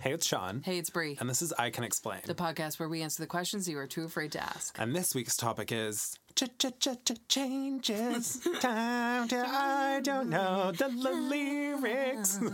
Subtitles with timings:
[0.00, 0.62] Hey, it's Sean.
[0.64, 1.16] Hey, it's Brie.
[1.18, 2.20] And this is I Can Explain.
[2.24, 4.78] The podcast where we answer the questions you are too afraid to ask.
[4.78, 6.16] And this week's topic is
[7.26, 8.46] changes.
[8.60, 12.38] Time to I don't know the lyrics.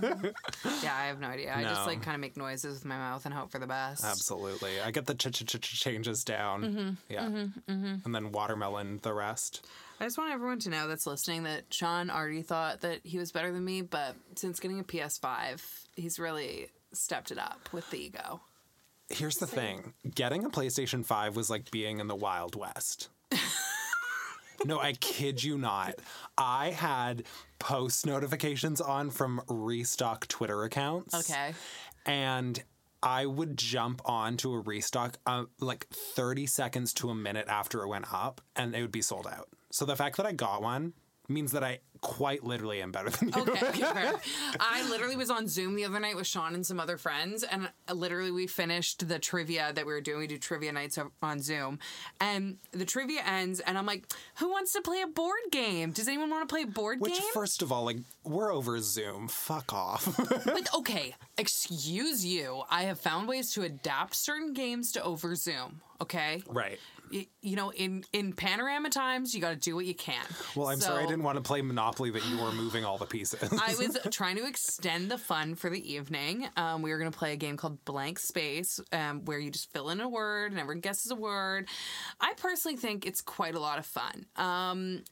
[0.83, 1.55] Yeah, I have no idea.
[1.55, 4.05] I just like kind of make noises with my mouth and hope for the best.
[4.05, 4.81] Absolutely.
[4.81, 6.63] I get the ch ch ch changes down.
[6.63, 6.91] Mm-hmm.
[7.11, 7.47] Yeah.
[7.69, 9.67] And then watermelon the rest.
[10.01, 13.33] I just want everyone to know that's listening that Sean already thought that he was
[13.33, 15.61] better than me, but since getting a PS5,
[15.95, 18.41] he's really stepped it up with the ego.
[19.09, 23.09] Here's the thing getting a PlayStation 5 was like being in the Wild West.
[24.65, 25.95] no, I kid you not.
[26.39, 27.25] I had
[27.59, 31.15] post notifications on from restock Twitter accounts.
[31.15, 31.55] Okay.
[32.07, 32.63] And
[33.03, 37.83] I would jump on to a restock uh, like 30 seconds to a minute after
[37.83, 39.49] it went up, and it would be sold out.
[39.71, 40.95] So the fact that I got one
[41.29, 43.43] means that I quite literally am better than you.
[43.43, 44.13] Okay, okay.
[44.61, 47.71] I literally was on Zoom the other night with Sean and some other friends, and
[47.89, 50.19] uh, literally we finished the trivia that we were doing.
[50.19, 51.79] We do trivia nights on Zoom,
[52.21, 54.05] and the trivia ends, and I'm like,
[54.37, 55.93] "Who wants to play a board game?
[55.93, 57.11] Does anyone want to play a board game?
[57.11, 59.27] Which, game?" first of all, like, we're over Zoom.
[59.29, 60.05] Fuck off.
[60.45, 62.63] But okay, excuse you.
[62.71, 65.81] I have found ways to adapt certain games to over Zoom.
[66.03, 66.79] Okay, right.
[67.43, 70.25] You know, in in panorama times, you got to do what you can.
[70.57, 73.07] Well, I'm sorry I didn't want to play Monopoly that you were moving all the
[73.07, 73.53] pieces.
[73.53, 76.49] I was trying to extend the fun for the evening.
[76.57, 79.73] Um, we were going to play a game called Blank Space, um, where you just
[79.73, 81.69] fill in a word and everyone guesses a word.
[82.21, 84.27] I personally think it's quite a lot of fun.
[84.37, 85.05] Um,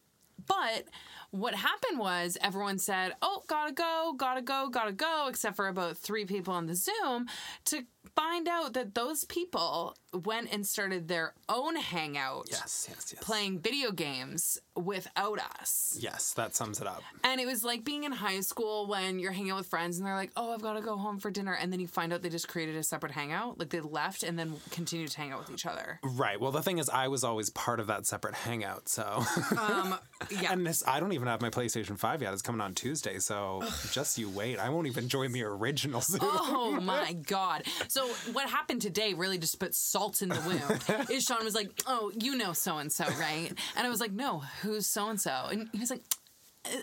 [0.46, 0.84] but
[1.32, 5.96] what happened was everyone said, "Oh, gotta go, gotta go, gotta go," except for about
[5.96, 7.26] three people on the Zoom
[7.66, 13.24] to find out that those people went and started their own hangout yes, yes, yes.
[13.24, 15.96] playing video games without us.
[15.98, 17.02] Yes, that sums it up.
[17.24, 20.06] And it was like being in high school when you're hanging out with friends and
[20.06, 21.54] they're like, oh, I've got to go home for dinner.
[21.54, 23.58] And then you find out they just created a separate hangout.
[23.58, 25.98] Like they left and then continued to hang out with each other.
[26.02, 26.38] Right.
[26.38, 28.88] Well, the thing is, I was always part of that separate hangout.
[28.88, 29.24] So,
[29.58, 29.94] Um,
[30.30, 30.52] yeah.
[30.52, 32.32] and this, I don't even have my PlayStation 5 yet.
[32.32, 33.18] It's coming on Tuesday.
[33.18, 34.58] So, just you wait.
[34.58, 36.20] I won't even join the original Zoom.
[36.22, 37.64] Oh my God.
[37.88, 41.10] So, what happened today really just put salt in the wound.
[41.10, 43.52] Is Sean was like, Oh, you know so and so, right?
[43.76, 45.48] And I was like, No, who's so and so?
[45.50, 46.02] And he was like,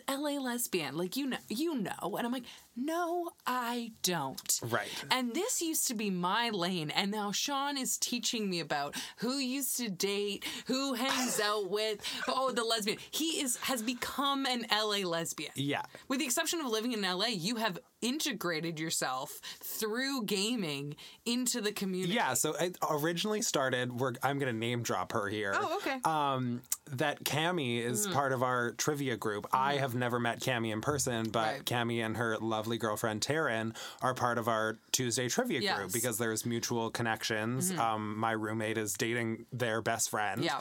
[0.09, 2.43] LA lesbian, like you know, you know, and I'm like,
[2.75, 4.59] no, I don't.
[4.63, 4.87] Right.
[5.11, 9.37] And this used to be my lane, and now Sean is teaching me about who
[9.37, 11.99] used to date, who hangs out with.
[12.27, 12.97] Oh, the lesbian.
[13.11, 15.51] He is has become an LA lesbian.
[15.55, 15.81] Yeah.
[16.07, 21.71] With the exception of living in LA, you have integrated yourself through gaming into the
[21.73, 22.13] community.
[22.13, 23.99] Yeah, so it originally started.
[23.99, 25.51] We're, I'm going to name drop her here.
[25.53, 25.97] Oh, okay.
[26.05, 28.13] Um, that Cami is Mm-hmm.
[28.13, 29.47] part of our trivia group.
[29.51, 31.65] I have never met Cami in person, but Right.
[31.65, 35.71] Cami and her lovely girlfriend Taryn are part of our Tuesday trivia Yes.
[35.71, 35.79] Mm-hmm.
[35.81, 37.71] group because there's mutual connections.
[37.71, 40.43] Um, my roommate is dating their best friend.
[40.43, 40.59] Yeah.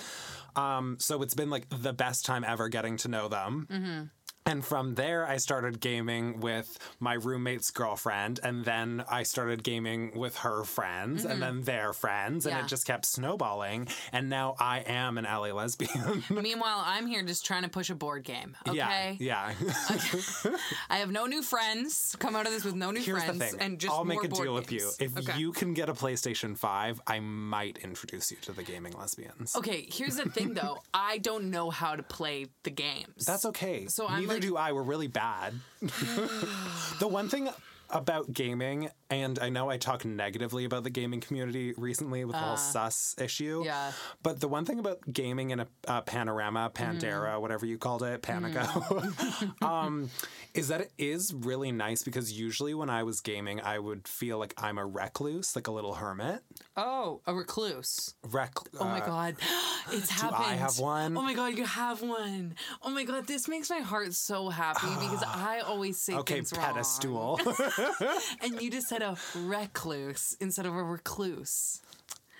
[0.54, 3.66] Um, so it's been like the best time ever getting to know them.
[3.70, 4.02] Mm-hmm.
[4.48, 10.12] And from there, I started gaming with my roommate's girlfriend, and then I started gaming
[10.18, 12.58] with her friends, and then their friends, and Mm-hmm.
[12.60, 12.64] Yeah.
[12.64, 13.88] it just kept snowballing.
[14.12, 16.24] And now I am an LA lesbian.
[16.30, 18.56] Meanwhile, I'm here just trying to push a board game.
[18.66, 19.16] Okay.
[19.20, 19.54] Yeah, yeah.
[20.90, 22.16] I have no new friends.
[22.18, 23.60] Come out of this with no new Here's friends the thing.
[23.60, 24.78] and just I'll make more a board deal with you.
[24.80, 24.96] games.
[25.00, 25.38] If Okay.
[25.38, 29.54] you can get a PlayStation 5, I might introduce you to the gaming lesbians.
[29.56, 30.78] Okay, here's the thing though.
[30.94, 33.24] I don't know how to play the games.
[33.26, 33.86] That's okay.
[33.88, 34.72] So I'm Neither do I.
[34.72, 35.54] We're really bad.
[35.80, 37.48] the one thing
[37.90, 42.42] about gaming, and I know I talk negatively about the gaming community recently with the
[42.42, 43.60] whole sus issue.
[43.62, 43.92] Uh, yeah.
[44.22, 47.40] But the one thing about gaming in a, a panorama, Pandera, Mm.
[47.40, 50.10] whatever you called it, Panago, um,
[50.54, 54.38] is that it is really nice because usually when I was gaming, I would feel
[54.38, 56.40] like I'm a recluse, like a little hermit.
[56.76, 58.14] Oh, a recluse.
[58.30, 59.36] Rec- Oh my god,
[59.92, 60.52] it's Uh, do happened.
[60.52, 61.16] I have one?
[61.16, 62.54] Oh my god, you have one.
[62.82, 66.52] Oh my god, this makes my heart so happy because I always say Okay, things
[66.52, 67.38] wrong.
[68.42, 71.80] and you just said a recluse instead of a recluse.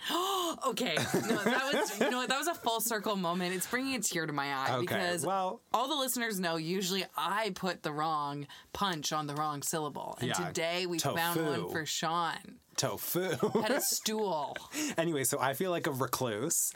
[0.66, 3.54] okay, no, that was you know that was a full circle moment.
[3.54, 7.04] It's bringing a tear to my eye Okay, because well- all the listeners know usually
[7.16, 11.68] I put the wrong punch on the wrong syllable, and Yeah, today we found one
[11.70, 12.36] for Sean.
[12.76, 13.36] Tofu.
[13.60, 14.56] had a stool.
[14.96, 16.72] anyway, so I feel like a recluse.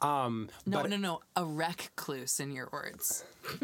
[0.00, 3.22] Um, No, no, no, a recluse in your words.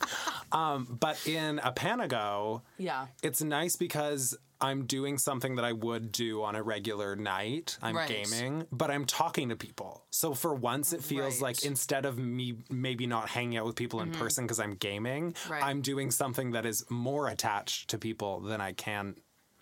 [0.52, 3.06] But in a Panago, Yeah.
[3.22, 7.78] it's nice because I'm doing something that I would do on a regular night.
[7.80, 8.08] I'm Right.
[8.08, 10.04] gaming, but I'm talking to people.
[10.10, 11.32] So for once, it feels Right.
[11.34, 11.42] Mm-hmm.
[11.44, 15.34] like instead of me maybe not hanging out with people in person because I'm gaming,
[15.48, 15.62] Right.
[15.62, 19.16] I'm doing something that is more attached to people than I can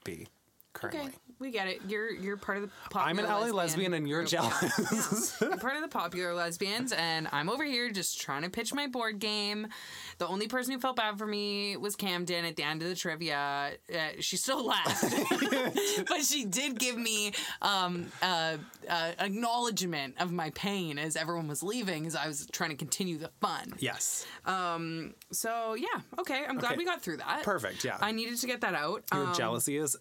[0.04, 0.26] be.
[0.74, 1.00] currently.
[1.00, 1.80] Okay, we get it.
[1.86, 4.32] You're you're part of the popular I'm an LA lesbian and you're group.
[4.32, 4.50] Yeah.
[4.60, 5.36] jealous.
[5.40, 8.86] You're part of the popular lesbians, and I'm over here just trying to pitch my
[8.86, 9.68] board game.
[10.18, 12.94] The only person who felt bad for me was Camden at the end of the
[12.94, 13.72] trivia.
[13.92, 15.04] Uh, she still laughed,
[16.08, 17.32] but she did give me
[17.62, 18.56] um, uh,
[18.88, 23.18] uh, acknowledgement of my pain as everyone was leaving, as I was trying to continue
[23.18, 23.72] the fun.
[23.78, 24.26] yes.
[24.44, 25.86] Um, So yeah,
[26.18, 26.44] okay.
[26.48, 26.78] I'm glad Okay.
[26.78, 27.42] we got through that.
[27.44, 27.84] Perfect.
[27.84, 27.98] Yeah.
[28.00, 29.04] I needed to get that out.
[29.12, 29.96] Your Um, jealousy is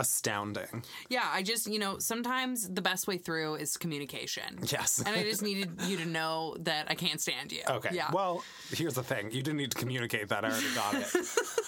[0.00, 0.82] astounding.
[1.10, 4.58] Yeah, I just, you know, sometimes the best way through is communication.
[4.66, 5.02] Yes.
[5.04, 7.60] And I just needed you to know that I can't stand you.
[7.68, 7.90] Okay.
[7.92, 8.10] Yeah.
[8.12, 8.42] Well,
[8.72, 9.30] here's the thing.
[9.30, 10.44] You didn't need to communicate that.
[10.44, 11.06] I already got it.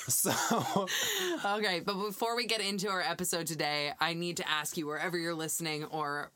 [0.08, 0.86] so,
[1.44, 5.18] okay, but before we get into our episode today, I need to ask you wherever
[5.18, 6.32] you're listening or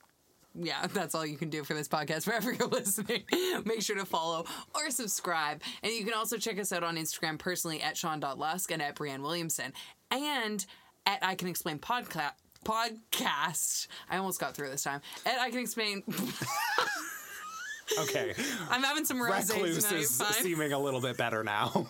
[0.59, 2.27] yeah, that's all you can do for this podcast.
[2.27, 3.25] Wherever you're listening,
[3.65, 5.63] make sure to follow or subscribe.
[5.83, 9.21] And you can also check us out on Instagram personally at Sean.Lusk and at Brianne
[9.21, 9.73] Williamson.
[10.11, 10.65] And
[11.07, 12.33] at I Can Explain Podcast.
[12.65, 13.87] Podcast.
[14.11, 15.01] I almost got through this time.
[15.25, 16.03] At I Can Explain.
[18.01, 18.35] okay.
[18.71, 20.01] I'm having some Recluse tonight.
[20.01, 20.33] is Fine.
[20.33, 21.87] seeming a little bit better now.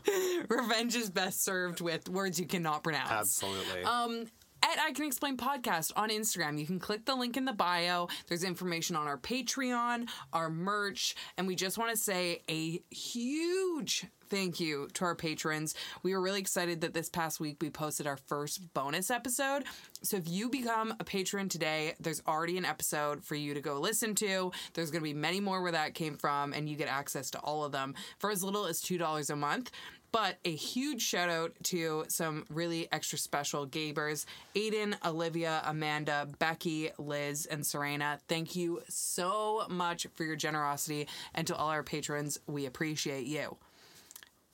[0.48, 3.10] Revenge is best served with words you cannot pronounce.
[3.10, 3.82] Absolutely.
[3.84, 4.26] Um,
[4.64, 6.58] at I Can Explain Podcast on Instagram.
[6.58, 8.08] You can click the link in the bio.
[8.28, 14.06] There's information on our Patreon, our merch, and we just want to say a huge
[14.30, 15.74] thank you to our patrons.
[16.02, 19.64] We were really excited that this past week we posted our first bonus episode.
[20.02, 23.78] So if you become a patron today, there's already an episode for you to go
[23.78, 24.50] listen to.
[24.72, 27.38] There's going to be many more where that came from, and you get access to
[27.40, 29.70] all of them for as little as $2 a month.
[30.14, 36.92] But a huge shout out to some really extra special Gabers Aiden, Olivia, Amanda, Becky,
[36.98, 38.20] Liz, and Serena.
[38.28, 41.08] Thank you so much for your generosity.
[41.34, 43.56] And to all our patrons, we appreciate you.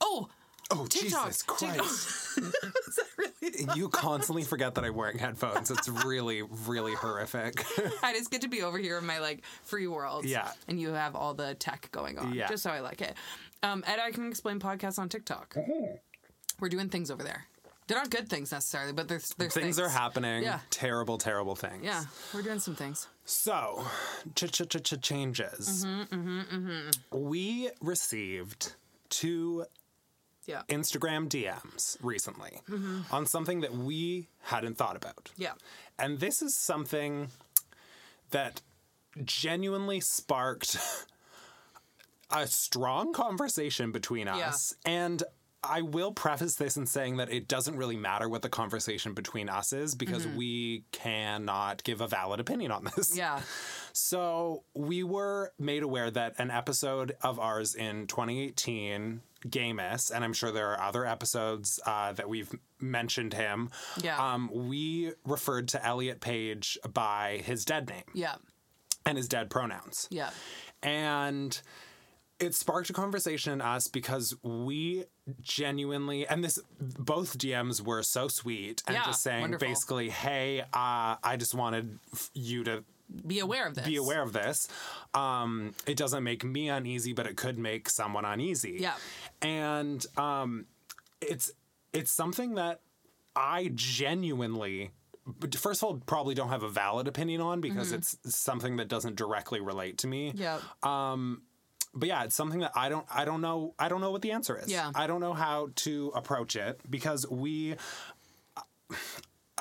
[0.01, 0.29] Oh,
[0.71, 1.27] oh, TikTok.
[1.27, 2.39] Jesus Christ.
[3.17, 5.69] Really you constantly forget that I'm wearing headphones.
[5.69, 7.63] It's really, really horrific.
[8.03, 10.25] I just get to be over here in my like free world.
[10.25, 10.51] Yeah.
[10.67, 12.33] And you have all the tech going on.
[12.33, 12.47] Yeah.
[12.47, 13.15] Just how I like it.
[13.63, 15.55] Um, Ed, I can explain podcasts on TikTok.
[16.59, 17.45] We're doing things over there.
[17.87, 20.43] They're not good things necessarily, but there's there's things are happening.
[20.43, 20.59] Yeah.
[20.69, 21.83] Terrible, terrible things.
[21.83, 23.07] Yeah, we're doing some things.
[23.25, 23.85] So,
[24.35, 25.85] ch ch ch ch changes.
[25.85, 28.75] Mm-hmm, We received
[29.09, 29.65] two
[30.45, 30.61] Yeah.
[30.69, 33.13] Instagram DMs recently Mm-hmm.
[33.13, 35.31] on something that we hadn't thought about.
[35.37, 35.53] Yeah.
[35.99, 37.29] And this is something
[38.29, 38.61] that
[39.25, 40.77] genuinely sparked
[42.33, 44.49] a strong conversation between Yeah.
[44.49, 44.75] us.
[44.85, 45.21] And
[45.63, 49.47] I will preface this in saying that it doesn't really matter what the conversation between
[49.47, 53.09] us is because we cannot give a valid opinion on this.
[53.11, 53.17] Mm-hmm.
[53.19, 53.41] Yeah.
[53.93, 59.19] So we were made aware that an episode of ours in 2018,
[59.49, 62.49] Gamus, and I'm sure there are other episodes uh, that we've
[62.79, 63.69] mentioned him.
[64.01, 64.17] Yeah.
[64.33, 68.35] Um, we referred to Elliot Page by his dead name Yeah.
[69.05, 70.07] and his dead pronouns.
[70.09, 70.29] Yeah.
[70.81, 71.61] And
[72.41, 75.05] it sparked a conversation in us because we
[75.41, 79.67] genuinely and this both DMs were so sweet and Yeah, just saying wonderful.
[79.67, 82.83] basically, hey, uh, I just wanted f- you to
[83.27, 83.85] Be aware of this.
[83.85, 84.67] be aware of this.
[85.13, 88.77] Um, it doesn't make me uneasy, but it could make someone uneasy.
[88.79, 88.95] Yeah.
[89.41, 90.65] And um,
[91.21, 91.51] it's
[91.93, 92.81] it's something that
[93.35, 94.91] I genuinely
[95.57, 99.15] first of all probably don't have a valid opinion on because it's something that doesn't
[99.15, 100.33] directly relate to me.
[100.35, 100.59] Yeah.
[101.93, 104.31] But yeah, it's something that I don't I don't know I don't know what the
[104.31, 104.71] answer is.
[104.71, 104.91] Yeah.
[104.95, 107.75] I don't know how to approach it because we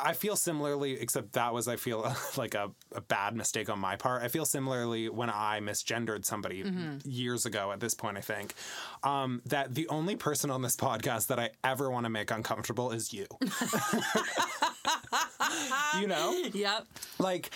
[0.02, 3.96] I feel similarly, except that was, I feel like a, a bad mistake on my
[3.96, 4.22] part.
[4.22, 6.64] I feel similarly when I misgendered somebody
[7.04, 8.54] years ago at this point, I think,
[9.02, 12.92] um, that the only person on this podcast that I ever want to make uncomfortable
[12.92, 13.26] is you.
[16.00, 16.32] you know?
[16.52, 16.86] Yep.
[17.18, 17.50] like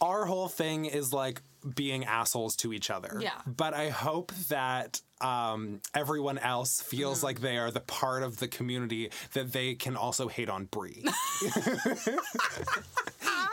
[0.00, 1.42] our whole thing is like
[1.74, 3.18] being assholes to each other.
[3.20, 3.32] Yeah.
[3.46, 7.24] But I hope that um, everyone else feels Mm.
[7.24, 11.04] like they are the part of the community that they can also hate on Brie.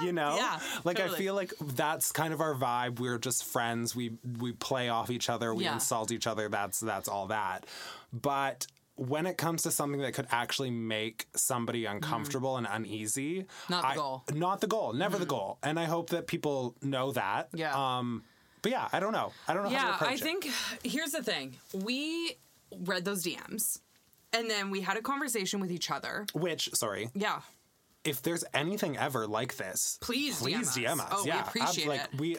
[0.02, 0.36] you know?
[0.36, 3.00] Yeah, Like I feel like that's kind of our vibe.
[3.00, 3.96] We're just friends.
[3.96, 5.54] We we play off each other.
[5.54, 5.74] We Yeah.
[5.74, 6.50] insult each other.
[6.50, 7.66] That's that's all that.
[8.14, 13.48] But when it comes to something that could actually make somebody uncomfortable and uneasy, Mm.
[13.70, 14.24] Not the I- goal.
[14.34, 14.94] Not the goal.
[14.94, 15.60] Never the goal.
[15.64, 17.50] And I hope that people know that.
[17.54, 17.74] Yeah.
[17.76, 18.24] Um,
[18.64, 19.32] but yeah, I don't know.
[19.48, 20.20] I don't know how to Yeah, approach I it.
[20.20, 20.50] think
[20.84, 21.56] here's the thing.
[21.74, 22.38] We
[22.76, 23.80] read those DMs
[24.34, 26.26] and then we had a conversation with each other.
[26.34, 27.42] Which, sorry, Yeah.
[28.08, 31.00] If there's anything ever like this, Please please DM DM us.
[31.02, 31.08] us.
[31.12, 32.20] Oh, we yeah, appreciate like it.
[32.20, 32.38] we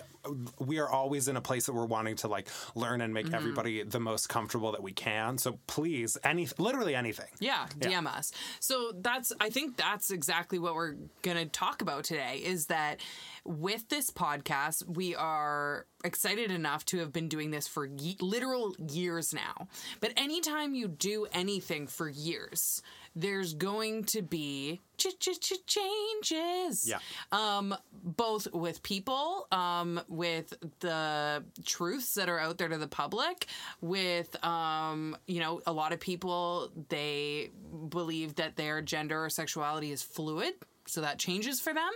[0.59, 3.35] we are always in a place that we're wanting to like learn and make Mm-hmm.
[3.35, 5.39] everybody the most comfortable that we can.
[5.39, 7.29] So please, any literally anything.
[7.41, 8.33] Yeah, DM us.
[8.61, 13.01] So that's I think that's exactly what we're going to talk about today is that
[13.45, 18.75] with this podcast, we are excited enough to have been doing this for ye- literal
[18.91, 19.69] years now.
[20.01, 22.83] But anytime you do anything for years,
[23.15, 26.88] there's going to be ch- ch- ch- changes.
[26.88, 26.99] Yeah.
[27.33, 33.47] Um, both with people, um, with the truths that are out there to the public,
[33.81, 37.50] with um, you know, a lot of people they
[37.88, 40.55] believe that their gender or sexuality is fluid,
[40.87, 41.91] so that changes for them.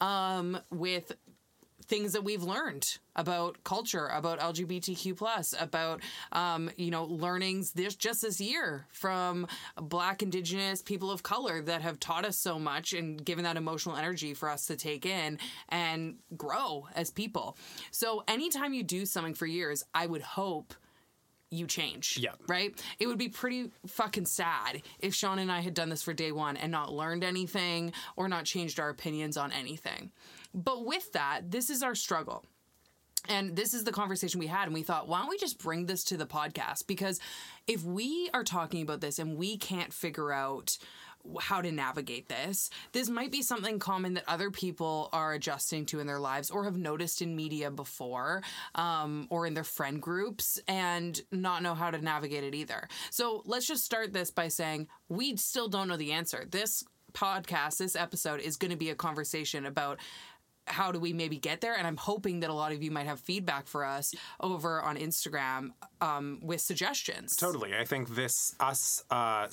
[0.00, 1.12] Um, with
[1.88, 6.00] things that we've learned about culture, about LGBTQ plus, about
[6.32, 9.46] um, you know learnings this just this year from
[9.80, 13.96] Black, Indigenous, people of color that have taught us so much and given that emotional
[13.96, 15.38] energy for us to take in
[15.68, 17.56] and grow as people.
[17.90, 20.74] So anytime you do something for years, I would hope
[21.50, 22.18] you change.
[22.20, 22.32] Yeah.
[22.48, 22.74] Right?
[22.98, 26.32] It would be pretty fucking sad if Sean and I had done this for day
[26.32, 30.10] one and not learned anything or not changed our opinions on anything.
[30.54, 32.44] But with that, this is our struggle.
[33.28, 35.86] And this is the conversation we had, and we thought, why don't we just bring
[35.86, 36.86] this to the podcast?
[36.86, 37.18] Because
[37.66, 40.78] if we are talking about this and we can't figure out
[41.40, 46.00] how to navigate this, this might be something common that other people are adjusting to
[46.00, 48.42] in their lives or have noticed in media before
[48.74, 52.88] um, or in their friend groups and not know how to navigate it either.
[53.10, 56.46] So let's just start this by saying we still don't know the answer.
[56.50, 59.98] This podcast, this episode is going to be a conversation about
[60.66, 61.76] how do we maybe get there?
[61.76, 64.96] And I'm hoping that a lot of you might have feedback for us over on
[64.96, 67.36] Instagram um, with suggestions.
[67.36, 67.74] Totally.
[67.74, 69.46] I think this us uh,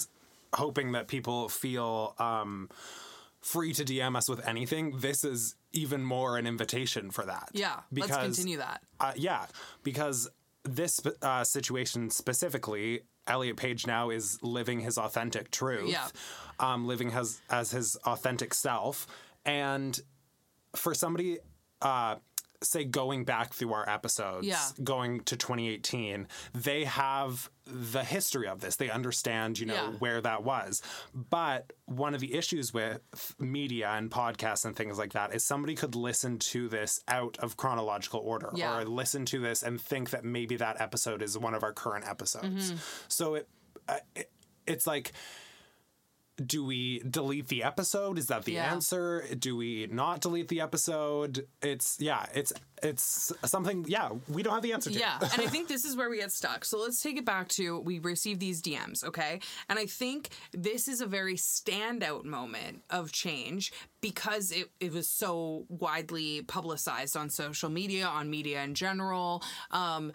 [0.54, 2.70] hoping that people feel um,
[3.42, 4.98] free to DM us with anything.
[5.00, 7.50] This is even more an invitation for that.
[7.54, 8.82] Yeah, let's continue that.
[9.00, 9.46] Uh, yeah,
[9.84, 10.30] because
[10.64, 15.90] this uh, situation specifically, Elliot Page now is living his authentic truth.
[15.90, 16.08] Yeah.
[16.60, 19.08] Um, living as as his authentic self,
[19.46, 20.00] and
[20.76, 21.40] for somebody,
[21.82, 22.16] uh,
[22.64, 24.60] say going back through our episodes, Yeah.
[24.84, 28.76] going to 2018, they have the history of this.
[28.76, 29.92] They understand, you know, Yeah.
[30.00, 30.82] where that was.
[31.14, 33.02] But one of the issues with
[33.40, 37.56] media and podcasts and things like that is somebody could listen to this out of
[37.58, 38.78] chronological order Yeah.
[38.78, 42.06] or listen to this and think that maybe that episode is one of our current
[42.08, 42.72] episodes.
[42.72, 42.78] Mm-hmm.
[43.08, 43.50] So it,
[43.88, 44.32] uh, it
[44.66, 45.12] it's like
[46.44, 48.18] do we delete the episode?
[48.18, 48.72] Is that the Yeah.
[48.72, 49.24] answer?
[49.38, 51.48] Do we not delete the episode?
[51.62, 55.00] It's yeah, it's it's something yeah, we don't have the answer to.
[55.00, 56.66] Yeah, and I think this is where we get stuck.
[56.66, 59.40] So let's take it back to we receive these DMs, okay?
[59.70, 63.72] And I think this is a very standout moment of change
[64.02, 69.42] because it, it was so widely publicized on social media, on media in general.
[69.72, 70.12] Um,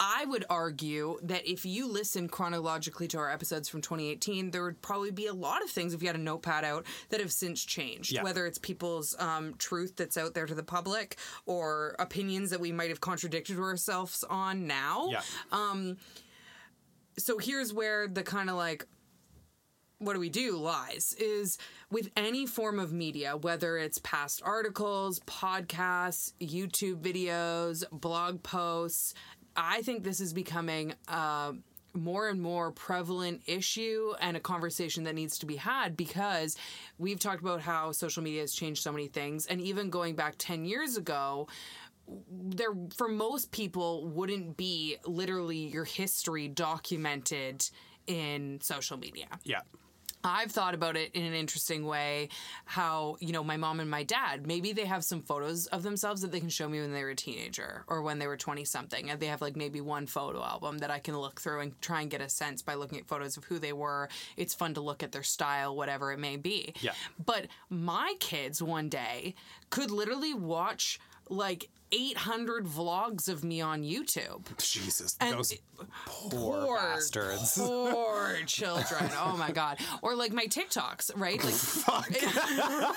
[0.00, 4.80] I would argue that if you listen chronologically to our episodes from 2018, there would
[4.80, 7.62] probably be a lot of things if you had a notepad out that have since
[7.62, 8.12] changed.
[8.12, 8.22] Yeah.
[8.22, 12.72] Whether it's people's um, truth that's out there to the public or opinions that we
[12.72, 15.10] might have contradicted ourselves on now.
[15.10, 15.20] Yeah.
[17.18, 18.86] So here's where the kind of like,
[19.98, 21.58] what do we do lies is
[21.90, 29.12] with any form of media, whether it's past articles, podcasts, YouTube videos, blog posts.
[29.56, 31.52] I think this is becoming a
[31.92, 36.56] more and more prevalent issue and a conversation that needs to be had because
[36.98, 39.46] we've talked about how social media has changed so many things.
[39.46, 41.48] And even going back 10 years ago,
[42.30, 47.68] there for most people wouldn't be literally your history documented
[48.06, 49.26] in social media.
[49.44, 49.60] yeah.
[50.22, 52.28] I've thought about it in an interesting way
[52.64, 56.20] how, you know, my mom and my dad, maybe they have some photos of themselves
[56.22, 58.64] that they can show me when they were a teenager or when they were 20
[58.64, 59.10] something.
[59.10, 62.02] And they have like maybe one photo album that I can look through and try
[62.02, 64.08] and get a sense by looking at photos of who they were.
[64.36, 66.74] It's fun to look at their style, whatever it may be.
[66.80, 66.92] Yeah.
[67.24, 69.34] But my kids one day
[69.70, 70.98] could literally watch
[71.30, 74.46] like 800 vlogs of me on YouTube.
[74.58, 75.60] Jesus, And those it-
[76.06, 77.58] poor, poor, bastards.
[77.58, 79.10] Poor children.
[79.18, 79.78] Oh my god.
[80.02, 81.42] Or like my TikToks, right?
[81.42, 81.54] Like
[82.22, 82.96] it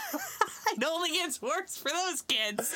[0.86, 2.74] only gets worse for those kids.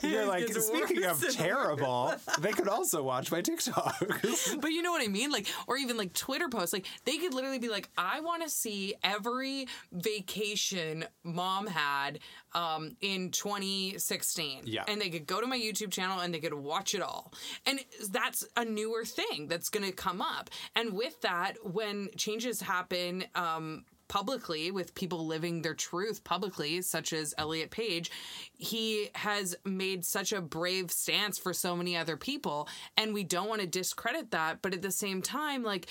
[0.02, 3.96] You're like, speaking of terrible, they could also watch my TikTok.
[4.60, 5.30] But you know what I mean?
[5.30, 6.72] Like, or even like Twitter posts.
[6.72, 12.18] Like, they could literally be like, I want to see every vacation mom had
[12.52, 14.62] um, in 2016.
[14.64, 14.84] Yeah.
[14.88, 17.32] And they could go to my YouTube channel and they could watch it all.
[17.66, 17.80] And
[18.10, 20.50] that's a newer thing that's going to come up.
[20.74, 27.12] And with that, when changes happen, um, publicly with people living their truth publicly, such
[27.12, 28.10] as Elliot Page,
[28.58, 32.68] he has made such a brave stance for so many other people.
[32.96, 34.62] And we don't want to discredit that.
[34.62, 35.86] But at the same time, like,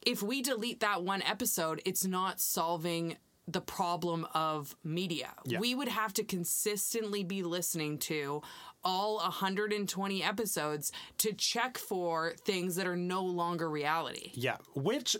[0.00, 5.28] if we delete that one episode, it's not solving the problem of media.
[5.44, 5.58] Yeah.
[5.58, 8.42] We would have to consistently be listening to
[8.82, 14.30] all 120 episodes to check for things that are no longer reality.
[14.34, 15.16] Yeah, which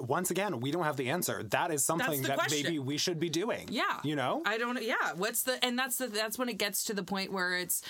[0.00, 1.42] once again, we don't have the answer.
[1.44, 2.62] That is something that question.
[2.62, 3.68] maybe we should be doing.
[3.70, 3.98] Yeah.
[4.02, 4.42] You know?
[4.44, 7.32] I don't yeah, what's the and that's the that's when it gets to the point
[7.32, 7.82] where it's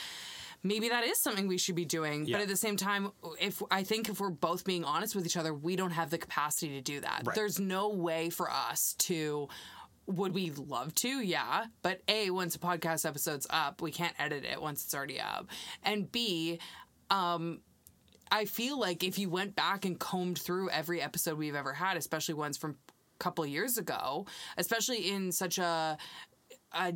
[0.63, 2.27] maybe that is something we should be doing.
[2.27, 2.37] Yeah.
[2.37, 5.37] But at the same time, if I think if we're both being honest with each
[5.37, 7.23] other, we don't have the capacity to do that.
[7.25, 7.35] Right.
[7.35, 9.49] There's no way for us to
[10.07, 11.21] would we love to?
[11.21, 11.67] Yeah.
[11.83, 15.47] But A, once a podcast episode's up, we can't edit it once it's already up.
[15.83, 16.61] And B,
[17.11, 17.61] um,
[18.31, 21.97] I feel like if you went back and combed through every episode we've ever had,
[21.97, 25.99] especially ones from a couple years ago, especially in such a
[26.73, 26.93] a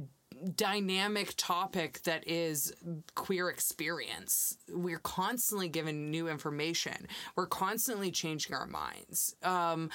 [0.56, 2.72] dynamic topic that is
[3.14, 4.56] queer experience.
[4.68, 7.06] We're constantly given new information.
[7.36, 9.36] We're constantly changing our minds.
[9.42, 9.90] Um,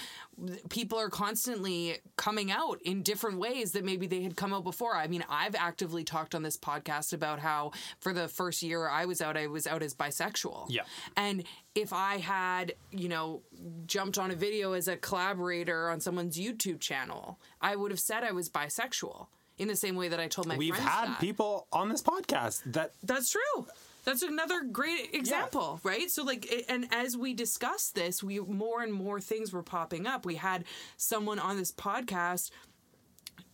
[0.70, 4.96] people are constantly coming out in different ways that maybe they had come out before.
[4.96, 9.06] I mean, I've actively talked on this podcast about how for the first year I
[9.06, 10.68] was out, I was out as bisexual.
[10.70, 10.84] Yeah.
[11.16, 11.44] And
[11.76, 13.42] if I had, you know,
[13.86, 18.24] jumped on a video as a collaborator on someone's YouTube channel, I would have said
[18.24, 19.28] I was bisexual
[19.58, 21.20] in the same way that I told my We've had that.
[21.20, 23.68] people on this podcast that That's true.
[24.06, 26.10] That's another great example, right?
[26.10, 30.26] So like and as we discussed this, we more and more things were popping up.
[30.26, 30.64] We had
[30.96, 32.52] someone on this podcast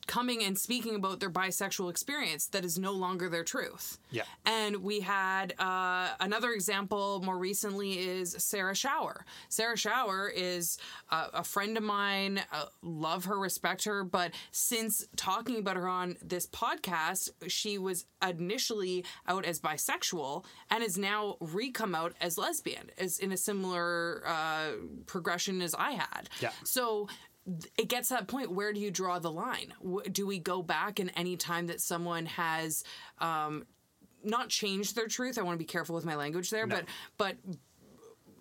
[0.07, 3.97] coming and speaking about their bisexual experience that is no longer their truth.
[4.11, 4.23] Yeah.
[4.45, 9.25] And we had uh, another example more recently is Sarah Shower.
[9.49, 10.77] Sarah Shower is
[11.09, 12.41] uh, a friend of mine.
[12.51, 14.03] Uh, love her, respect her.
[14.03, 20.83] But since talking about her on this podcast, she was initially out as bisexual and
[20.83, 24.71] is now re-come out as lesbian, as in a similar uh,
[25.05, 26.29] progression as I had.
[26.41, 26.51] Yeah.
[26.63, 27.07] So
[27.77, 29.73] it gets to that point where do you draw the line?
[30.11, 32.83] Do we go back and any time that someone has
[33.19, 33.65] um,
[34.23, 35.37] not changed their truth?
[35.37, 36.85] I want to be careful with my language there but
[37.17, 37.37] but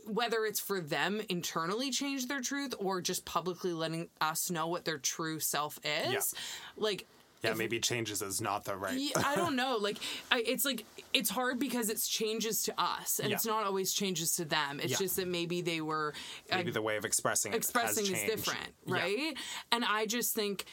[0.06, 4.84] whether it's for them internally change their truth or just publicly letting us know what
[4.84, 6.34] their true self is
[6.76, 7.06] like
[7.42, 8.96] yeah, maybe changes is not the right.
[8.98, 9.76] yeah, I don't know.
[9.80, 9.98] Like,
[10.30, 13.36] I, it's like it's hard because it's changes to us, and Yeah.
[13.36, 14.78] it's not always changes to them.
[14.80, 14.98] It's Yeah.
[14.98, 16.14] just that maybe they were
[16.50, 19.36] uh, maybe the way of expressing it expressing is different, right?
[19.72, 20.64] And I just think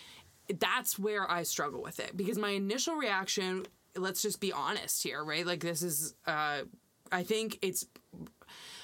[0.59, 5.23] that's where I struggle with it because my initial reaction, let's just be honest here,
[5.23, 5.45] right?
[5.45, 6.61] Like this is uh
[7.11, 7.85] I think it's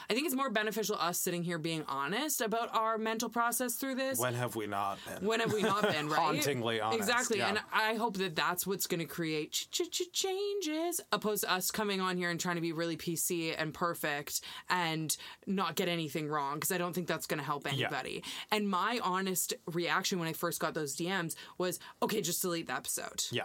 [0.09, 3.95] I think it's more beneficial us sitting here being honest about our mental process through
[3.95, 4.19] this.
[4.19, 5.27] When have we not been?
[5.27, 6.19] When have we not been right?
[6.19, 7.49] Hauntingly honest, Exactly, yeah.
[7.49, 11.51] and I hope that that's what's going to create ch- ch- ch- changes, opposed to
[11.51, 15.15] us coming on here and trying to be really PC and perfect and
[15.47, 16.55] not get anything wrong.
[16.55, 18.23] Because I don't think that's going to help anybody.
[18.51, 22.73] And my honest reaction when I first got those DMs was, okay, just delete the
[22.75, 23.23] episode.
[23.31, 23.43] Yeah.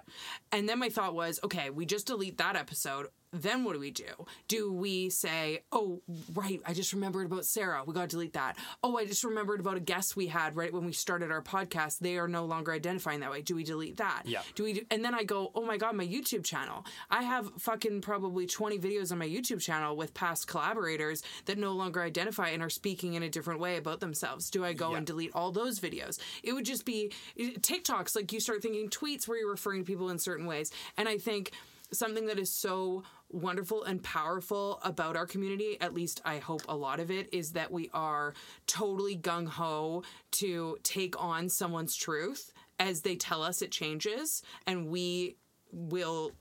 [0.53, 3.07] And then my thought was, okay, we just delete that episode.
[3.33, 4.27] Then what do we do?
[4.49, 6.03] Do we say, oh,
[6.35, 7.85] right, I just remembered about Sarah.
[7.87, 8.57] We got to delete that.
[8.83, 11.99] Oh, I just remembered about a guest we had right when we started our podcast.
[12.01, 13.43] They are no longer identifying that way.
[13.43, 14.23] Do we delete that?
[14.25, 14.43] Yeah.
[14.57, 16.85] Do we do, and then I go, oh my God, my YouTube channel.
[17.09, 21.73] I have fucking probably 20 videos on my YouTube channel with past collaborators that no
[21.73, 24.51] longer identify and are speaking in a different way about themselves.
[24.51, 24.97] Do I go Yeah.
[24.99, 26.19] and delete all those videos?
[26.43, 30.11] It would just be TikToks, like you start thinking tweets where you're referring to people
[30.11, 30.73] in certain ways.
[30.97, 31.53] And I think
[31.93, 36.77] something that is so wonderful and powerful about our community, at least I hope a
[36.77, 38.35] lot of it, is that we are
[38.67, 44.89] totally gung ho to take on someone's truth as they tell us it changes, and
[44.89, 45.37] we
[45.73, 46.33] will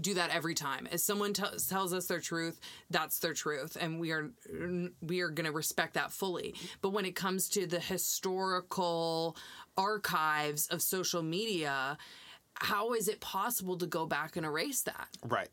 [0.00, 0.86] do that every time.
[0.92, 4.30] As someone t- tells us their truth, that's their truth, and we are
[5.00, 6.54] we are going to respect that fully.
[6.82, 9.36] But when it comes to the historical
[9.76, 11.96] archives of social media,
[12.54, 15.08] how is it possible to go back and erase that?
[15.24, 15.48] Right.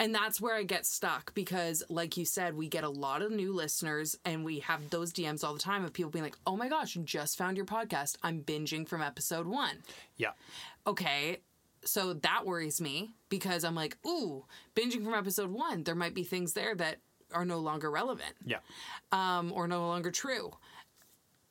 [0.00, 3.32] And that's where I get stuck because, like you said, we get a lot of
[3.32, 6.56] new listeners and we have those DMs all the time of people being like, oh
[6.56, 8.16] my gosh, just found your podcast.
[8.22, 9.78] I'm binging from episode one
[10.16, 10.30] Yeah.
[10.86, 11.38] okay,
[11.84, 14.44] so that worries me because I'm like, ooh,
[14.76, 16.98] binging from episode one, there might be things there that
[17.32, 18.58] are no longer relevant Yeah.
[19.12, 20.52] um, or no longer true.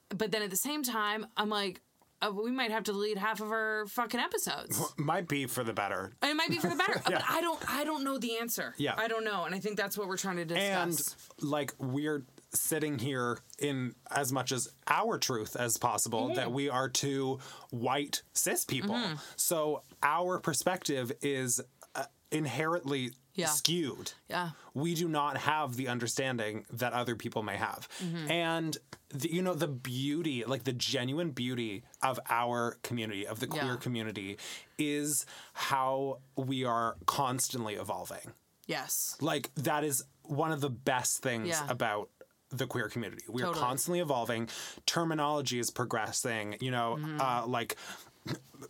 [0.09, 1.81] But then at the same time, I'm like,
[2.21, 4.81] uh, we might have to delete half of our fucking episodes.
[4.97, 6.13] Might be for the better.
[6.23, 7.59] It might be for the better, but I don't.
[7.71, 8.73] I don't know the answer.
[8.77, 8.95] Yeah.
[8.97, 11.15] I don't know, and I think that's what we're trying to discuss.
[11.39, 16.35] And like we're sitting here in as much as our truth as possible Mm-hmm.
[16.35, 17.39] that we are two
[17.71, 18.99] white cis people.
[19.35, 21.61] So our perspective is
[21.93, 23.47] uh, inherently Yeah.
[23.47, 24.13] skewed.
[24.29, 24.49] Yeah.
[24.73, 27.87] We do not have the understanding that other people may have.
[28.03, 28.31] Mm-hmm.
[28.31, 28.77] And
[29.09, 33.63] the, you know the beauty, like the genuine beauty of our community, of the queer
[33.63, 33.75] Yeah.
[33.77, 34.37] community
[34.77, 38.33] is how we are constantly evolving
[38.67, 39.15] Yes.
[39.21, 41.65] like that is one of the best things Yeah.
[41.69, 42.09] about
[42.49, 43.23] the queer community.
[43.29, 44.47] We are constantly evolving.
[44.85, 46.55] Terminology is progressing.
[46.61, 47.19] You know, Mm-hmm.
[47.21, 47.75] uh, like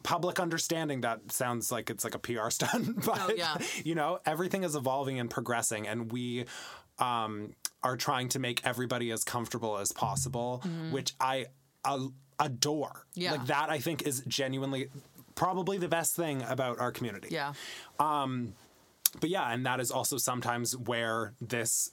[0.03, 1.01] public understanding.
[1.01, 3.57] That sounds like it's like a PR stunt, but Oh, yeah.
[3.83, 6.45] you know, everything is evolving and progressing, and we
[6.99, 11.47] um, are trying to make everybody as comfortable as possible, which I
[11.85, 12.07] uh,
[12.39, 13.05] adore.
[13.11, 13.21] Mm-hmm.
[13.21, 13.31] Yeah.
[13.33, 14.89] Like that, I think is genuinely
[15.35, 17.53] probably the best thing about our community Yeah.
[17.99, 18.53] Um,
[19.21, 21.91] but yeah, and that is also sometimes where this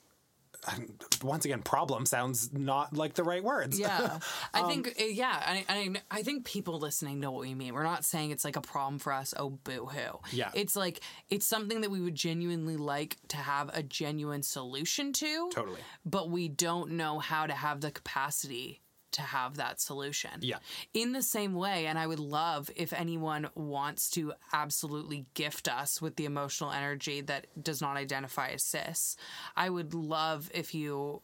[1.22, 3.78] once again problem sounds not like the right words.
[3.78, 4.18] Yeah,
[4.54, 7.74] I Um, think uh, yeah, I, I I think people listening know what we mean.
[7.74, 9.34] We're not saying it's like a problem for us.
[9.36, 10.20] Oh, boo hoo.
[10.32, 10.50] Yeah.
[10.54, 11.00] it's like
[11.30, 15.50] it's something that we would genuinely like to have a genuine solution to.
[15.52, 15.80] Totally.
[16.04, 18.80] but we don't know how to have the capacity
[19.14, 20.30] to have that solution.
[20.40, 20.58] Yeah.
[20.92, 26.00] In the same way, and I would love if anyone wants to absolutely gift us
[26.00, 29.16] with the emotional energy that does not identify as cis,
[29.56, 31.22] I would love if you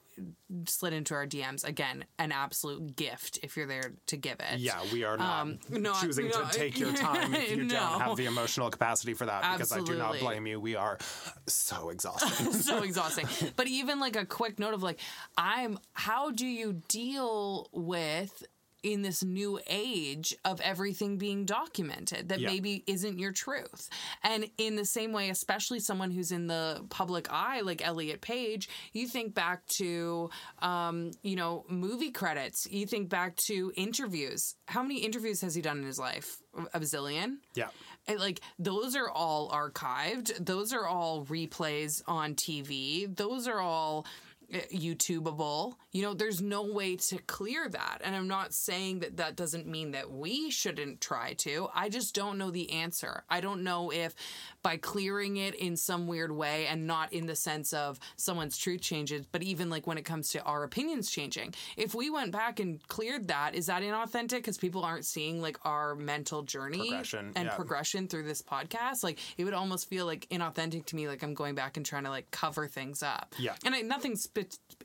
[0.67, 1.65] slid into our DMs.
[1.65, 4.59] Again, an absolute gift if you're there to give it.
[4.59, 7.75] Yeah, we are not Um, no, choosing no, to take your time if you no.
[7.75, 10.61] don't have the emotional capacity for that because I do not blame you.
[10.61, 10.99] We are
[11.47, 12.53] so exhausted.
[12.63, 13.27] so exhausting.
[13.57, 14.99] But even like a quick note of like,
[15.37, 18.45] I'm how do you deal with
[18.83, 22.49] in this new age of everything being documented that Yeah.
[22.49, 23.89] maybe isn't your truth.
[24.23, 28.69] And in the same way, especially someone who's in the public eye, like Elliot Page,
[28.93, 34.55] you think back to, um, you know, movie credits, you think back to interviews.
[34.67, 36.39] How many interviews has he done in his life?
[36.75, 37.37] A bazillion?
[37.55, 37.69] yeah.
[38.09, 44.05] And, like those are all archived those are all replays on tv those are all
[44.53, 45.75] YouTubeable.
[45.93, 48.01] You know, there's no way to clear that.
[48.05, 51.69] And I'm not saying that that doesn't mean that we shouldn't try to.
[51.75, 53.25] I just don't know the answer.
[53.29, 54.15] I don't know if
[54.63, 58.81] by clearing it in some weird way and not in the sense of someone's truth
[58.81, 61.55] changes, but even like when it comes to our opinions changing.
[61.77, 65.59] If we went back and cleared that, is that inauthentic because people aren't seeing like
[65.65, 67.55] our mental journey Progression, and yeah.
[67.55, 69.03] progression through this podcast?
[69.03, 72.05] Like it would almost feel like inauthentic to me, like I'm going back and trying
[72.05, 73.35] to like cover things up.
[73.39, 73.55] Yeah.
[73.65, 74.17] And I, nothing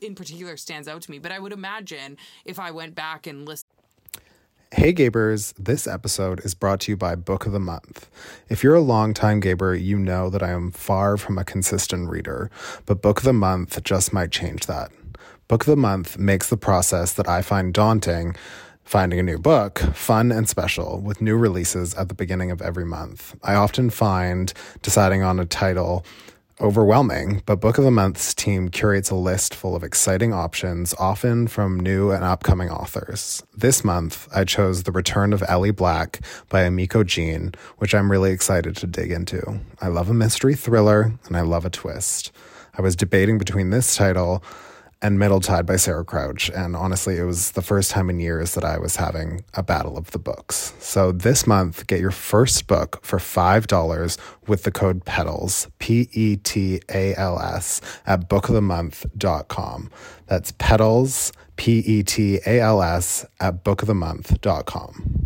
[0.02, 3.46] in particular stands out to me, but I would imagine if I went back and
[3.46, 3.70] listened.
[4.72, 8.10] Hey Gabers, this episode is brought to you by Book of the Month.
[8.48, 12.50] If you're a longtime Gaber, you know that I am far from a consistent reader,
[12.84, 14.90] but Book of the Month just might change that.
[15.46, 18.34] Book of the Month makes the process that I find daunting,
[18.82, 22.84] finding a new book, fun and special with new releases at the beginning of every
[22.84, 23.36] month.
[23.44, 26.04] I often find deciding on a title
[26.60, 31.46] overwhelming, but Book of the Month's team curates a list full of exciting options, often
[31.46, 33.42] from new and upcoming authors.
[33.54, 38.32] This month, I chose The Return of Ellie Black by Emiko Jean, which I'm really
[38.32, 39.60] excited to dig into.
[39.80, 42.32] I love a mystery thriller and I love a twist.
[42.78, 44.42] I was debating between this title
[45.02, 46.50] and Middletide by Sarah Crouch.
[46.50, 49.96] And honestly, it was the first time in years that I was having a battle
[49.96, 50.72] of the books.
[50.78, 56.36] So this month, get your first book for $5 with the code PETALS, P E
[56.36, 59.90] T A L S, at bookofthemonth.com.
[60.26, 65.25] That's PETALS, P E T A L S, at bookofthemonth.com.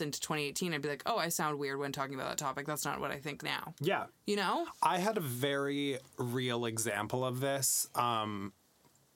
[0.00, 2.66] into 2018, I'd be like, oh, I sound weird when talking about that topic.
[2.66, 3.74] That's not what I think now.
[3.80, 4.04] Yeah.
[4.26, 4.66] You know?
[4.82, 8.52] I had a very real example of this, um,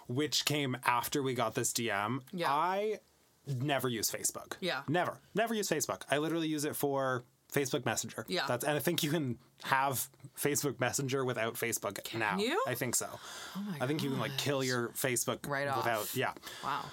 [0.08, 2.20] which came after we got this DM.
[2.32, 2.52] Yeah.
[2.52, 2.98] I
[3.46, 4.54] never use Facebook.
[4.60, 4.82] Yeah.
[4.88, 5.18] Never.
[5.34, 6.02] Never use Facebook.
[6.10, 8.26] I literally use it for Facebook Messenger.
[8.28, 8.44] Yeah.
[8.46, 12.38] That's and I think you can have Facebook Messenger without Facebook now.
[12.38, 12.62] you?
[12.66, 13.08] I think so.
[13.56, 15.78] Oh my I think you can like kill your Facebook Right off.
[15.78, 16.32] without yeah.
[16.62, 16.84] Wow.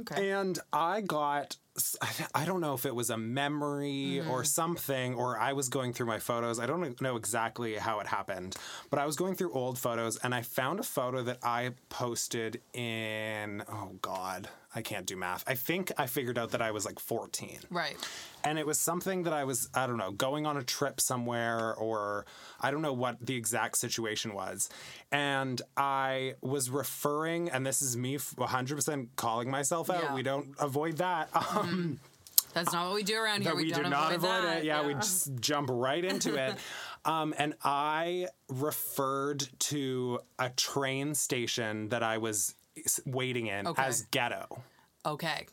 [0.00, 0.30] Okay.
[0.30, 1.56] And I got
[2.34, 6.06] I don't know if it was a memory or something, or I was going through
[6.06, 6.58] my photos.
[6.58, 8.56] I don't know exactly how it happened,
[8.90, 12.60] but I was going through old photos and I found a photo that I posted
[12.74, 15.42] in, oh God, I can't do math.
[15.48, 17.58] I think I figured out that I was like 14.
[17.70, 17.96] Right.
[18.44, 21.74] And it was something that I was, I don't know, going on a trip somewhere,
[21.74, 22.24] or
[22.60, 24.70] I don't know what the exact situation was.
[25.10, 30.04] And I was referring, and this is me 100% calling myself out.
[30.04, 30.14] Yeah.
[30.14, 31.28] We don't avoid that.
[31.50, 31.69] Um,
[32.52, 33.52] That's not what we do around here.
[33.52, 34.58] that we, don't do not avoid that.
[34.58, 34.64] it.
[34.64, 36.56] Yeah, we just jump right into it.
[37.02, 42.54] Um, and I referred to a train station that I was
[43.06, 43.82] waiting in Okay.
[43.82, 44.62] as ghetto.
[45.06, 45.46] Okay.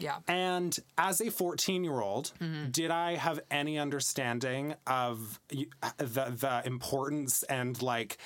[0.00, 0.16] Yeah.
[0.26, 2.70] And as a 14 year old, Mm-hmm.
[2.72, 8.18] did I have any understanding of the, the importance and like,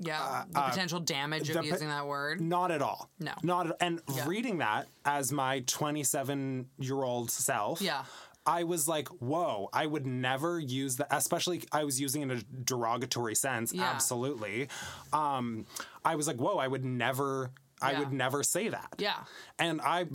[0.00, 0.44] Yeah.
[0.50, 2.40] the potential damage uh, the of po- using that word.
[2.40, 3.10] not at all.
[3.18, 3.32] No.
[3.42, 4.26] Not at, and Yeah.
[4.26, 7.80] reading that as my 27 year old self.
[7.80, 8.04] Yeah.
[8.44, 12.38] I was like, whoa, I would never use that, especially I was using it in
[12.38, 13.72] a derogatory sense.
[13.72, 13.84] Yeah.
[13.84, 14.68] Absolutely.
[15.12, 15.66] Um,
[16.04, 17.50] I was like, whoa, I would never,
[17.80, 18.94] I would never say that.
[18.98, 19.14] Yeah.
[19.60, 20.06] And I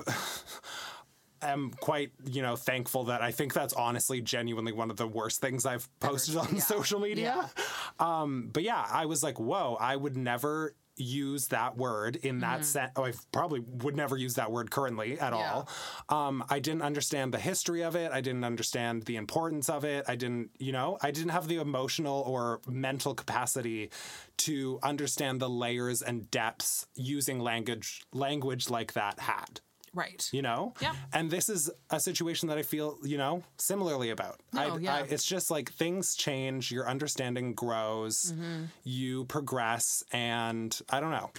[1.42, 5.42] am quite, you know, thankful that I think that's honestly genuinely one of the worst
[5.42, 6.62] things I've posted on yeah.
[6.62, 7.50] social media.
[8.00, 12.64] Um, but yeah, I was like, whoa, I would never use that word in that
[12.66, 12.92] sense.
[12.96, 15.40] Oh, I probably would never use that word currently at Mm-hmm.
[15.42, 15.64] Yeah.
[16.10, 16.28] all.
[16.28, 18.12] Um, I didn't understand the history of it.
[18.12, 20.06] I didn't understand the importance of it.
[20.08, 23.90] I didn't, you know, I didn't have the emotional or mental capacity
[24.38, 29.62] to understand the layers and depths using language language like that had
[29.98, 30.30] Right.
[30.32, 30.94] you know Yeah.
[31.12, 34.96] and this is a situation that i feel you know similarly about I, yeah.
[34.96, 38.64] I, it's just like things change your understanding grows Mm-hmm.
[38.84, 41.30] you progress and i don't know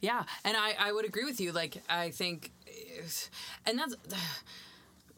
[0.00, 1.52] Yeah, and I, I would agree with you.
[1.52, 2.50] Like I think,
[3.66, 3.94] and that's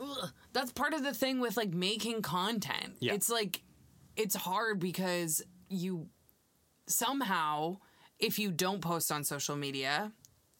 [0.00, 2.96] ugh, that's part of the thing with like making content.
[3.00, 3.14] Yeah.
[3.14, 3.62] It's like
[4.16, 6.08] it's hard because you
[6.86, 7.78] somehow
[8.18, 10.12] if you don't post on social media.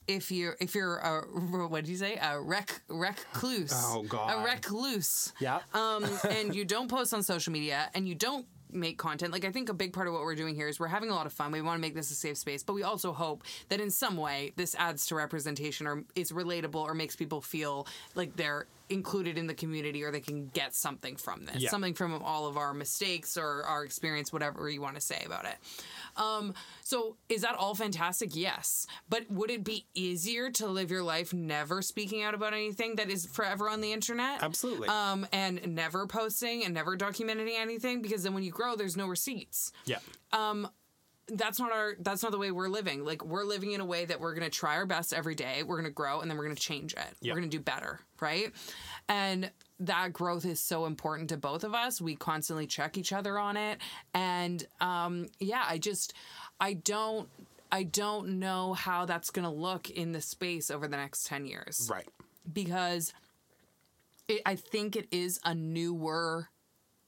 [0.08, 1.20] If you're if you're a
[1.68, 2.18] what did you say?
[2.20, 3.72] A rec recluse.
[3.74, 4.34] Oh, God.
[4.34, 5.32] a recluse.
[5.40, 5.60] Yeah.
[5.74, 9.32] Um, and you don't post on social media and you don't make content.
[9.32, 11.14] Like i think a big part of what we're doing here is we're having a
[11.14, 11.52] lot of fun.
[11.52, 14.16] We want to make this a safe space but we also hope that in some
[14.16, 19.38] way this adds to representation or is relatable or makes people feel like they're included
[19.38, 21.70] in the community or they can get something from this Yeah.
[21.70, 25.44] something from all of our mistakes or our experience whatever you want to say about
[25.44, 25.56] it
[26.16, 26.52] um,
[26.82, 28.36] so is that all fantastic?
[28.36, 28.86] Yes.
[29.08, 33.08] But would it be easier to live your life never speaking out about anything that
[33.08, 34.42] is forever on the internet?
[34.42, 34.88] Absolutely.
[34.88, 39.06] Um, and never posting and never documenting anything because then when you grow, there's no
[39.06, 39.72] receipts.
[39.86, 40.00] yeah
[41.34, 41.94] That's not our.
[41.98, 43.04] That's not the way we're living.
[43.04, 45.62] Like we're living in a way that we're gonna try our best every day.
[45.62, 47.16] We're gonna grow and then we're gonna change it.
[47.20, 47.32] Yeah.
[47.32, 48.52] We're gonna do better, right?
[49.08, 52.00] And that growth is so important to both of us.
[52.00, 53.78] We constantly check each other on it,
[54.14, 56.14] and um, yeah, I just,
[56.60, 57.28] I don't,
[57.70, 61.88] I don't know how that's gonna look in the space over the next ten years
[61.90, 62.06] right
[62.52, 63.12] because
[64.28, 66.48] it, I think it is a newer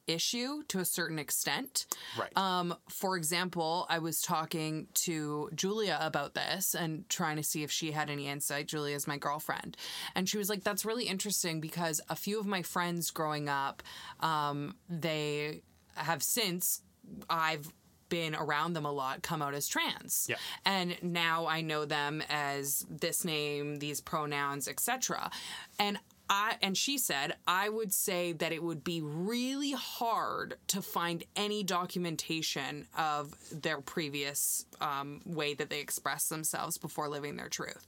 [0.06, 1.86] issue to a certain extent.
[2.18, 7.62] right Um, for example, I was talking to Julia about this and trying to see
[7.62, 8.66] if she had any insight.
[8.66, 9.76] Julia is my girlfriend.
[10.14, 13.82] And she was like, that's really interesting because a few of my friends growing up,
[14.20, 15.62] um, they
[15.96, 16.82] have since,
[17.28, 17.70] I've
[18.08, 20.26] been around them a lot, come out as trans.
[20.28, 20.36] Yeah.
[20.64, 25.30] And now I know them as this name, these pronouns, etc.
[25.78, 25.98] And
[26.34, 31.22] I and she said, I would say that it would be really hard to find
[31.36, 37.86] any documentation of their previous um, way that they express themselves before living their truth,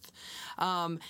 [0.58, 1.00] um,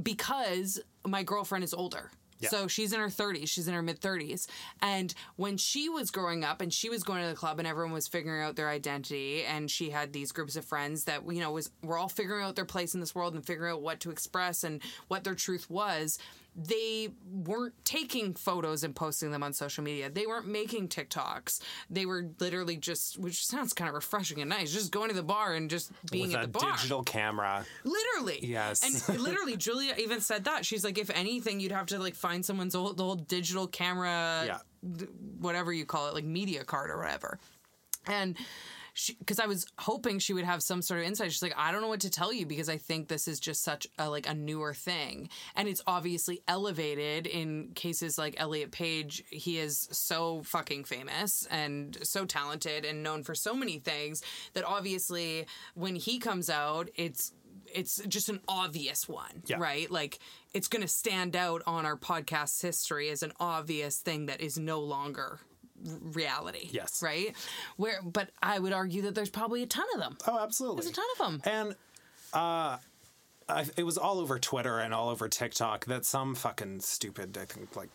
[0.00, 2.12] because my girlfriend is older.
[2.38, 2.48] Yeah.
[2.50, 4.46] So she's in her 30s, she's in her mid 30s.
[4.80, 7.92] And when she was growing up and she was going to the club and everyone
[7.92, 11.52] was figuring out their identity and she had these groups of friends that you know
[11.52, 14.10] was were all figuring out their place in this world and figuring out what to
[14.10, 16.18] express and what their truth was,
[16.56, 20.08] they weren't taking photos and posting them on social media.
[20.08, 21.60] They weren't making TikToks.
[21.90, 25.22] They were literally just which sounds kind of refreshing and nice, just going to the
[25.22, 26.72] bar and just being with at the bar.
[26.76, 28.38] digital camera Literally.
[28.42, 28.82] Yes.
[29.08, 30.64] And literally, Julia even said that.
[30.64, 34.58] She's like, if anything, you'd have to like find someone's old, old digital camera, Yeah.
[35.40, 37.38] whatever you call it, like media card or whatever.
[38.06, 38.36] And
[39.18, 41.32] because I was hoping she would have some sort of insight.
[41.32, 43.62] She's like, I don't know what to tell you because I think this is just
[43.62, 49.24] such a like a newer thing, and it's obviously elevated in cases like Elliot Page.
[49.30, 54.64] He is so fucking famous and so talented and known for so many things that
[54.64, 57.32] obviously when he comes out, it's
[57.72, 59.56] it's just an obvious one, Yeah.
[59.58, 59.90] right?
[59.90, 60.18] Like
[60.52, 64.58] it's going to stand out on our podcast's history as an obvious thing that is
[64.58, 65.40] no longer
[65.84, 66.68] reality.
[66.70, 67.02] Yes.
[67.02, 67.34] Right?
[67.76, 70.16] Where but I would argue that there's probably a ton of them.
[70.26, 70.82] Oh, absolutely.
[70.82, 71.52] There's a ton of them.
[71.52, 71.74] And
[72.32, 72.78] uh,
[73.48, 77.44] I, it was all over Twitter and all over TikTok that some fucking stupid, I
[77.44, 77.90] think, like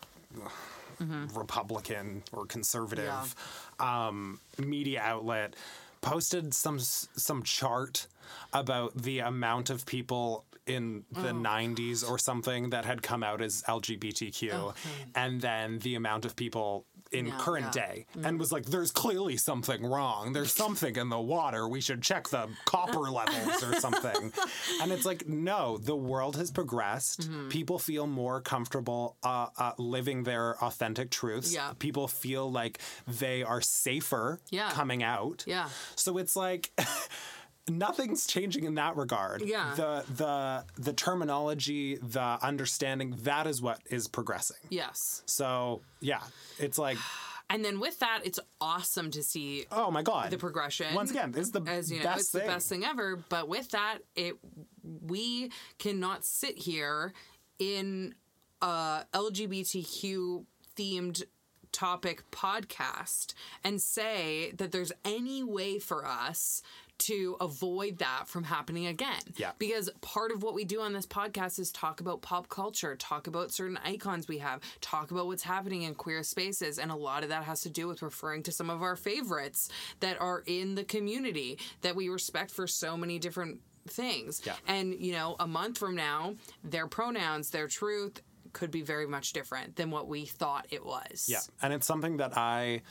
[1.34, 3.34] Republican or conservative
[3.78, 5.56] um, media outlet
[6.02, 8.06] posted some some chart
[8.52, 13.62] about the amount of people in the 90s or something that had come out as
[13.66, 14.74] LGBTQ
[15.14, 17.82] and then the amount of people in current yeah.
[17.86, 22.00] day and was like there's clearly something wrong there's something in the water we should
[22.02, 24.32] check the copper levels or something
[24.80, 27.48] and it's like no the world has progressed Mm-hmm.
[27.48, 31.72] people feel more comfortable uh, uh, living their authentic truths Yeah.
[31.78, 34.70] people feel like they are safer Yeah.
[34.70, 35.68] coming out Yeah.
[35.96, 36.70] so it's like
[37.70, 39.42] nothing's changing in that regard.
[39.42, 39.74] Yeah.
[39.74, 44.58] The the the terminology, the understanding, that is what is progressing.
[44.68, 45.22] Yes.
[45.26, 46.20] So yeah,
[46.58, 46.98] it's like
[47.50, 50.94] And then with that, it's awesome to see oh my god, the progression.
[50.94, 52.42] Once again, this is the as you know, best it's thing.
[52.42, 53.16] the best thing ever.
[53.28, 54.36] But with that, it
[54.82, 57.12] we cannot sit here
[57.58, 58.14] in
[58.62, 60.44] a LGBTQ
[60.76, 61.24] themed
[61.72, 66.62] topic podcast and say that there's any way for us
[67.00, 69.20] to avoid that from happening again.
[69.36, 69.52] Yeah.
[69.58, 73.26] Because part of what we do on this podcast is talk about pop culture, talk
[73.26, 76.78] about certain icons we have, talk about what's happening in queer spaces.
[76.78, 79.68] And a lot of that has to do with referring to some of our favorites
[80.00, 84.42] that are in the community that we respect for so many different things.
[84.44, 84.54] Yeah.
[84.66, 89.32] And, you know, a month from now, their pronouns, their truth could be very much
[89.32, 91.26] different than what we thought it was.
[91.28, 92.82] Yeah, and it's something that I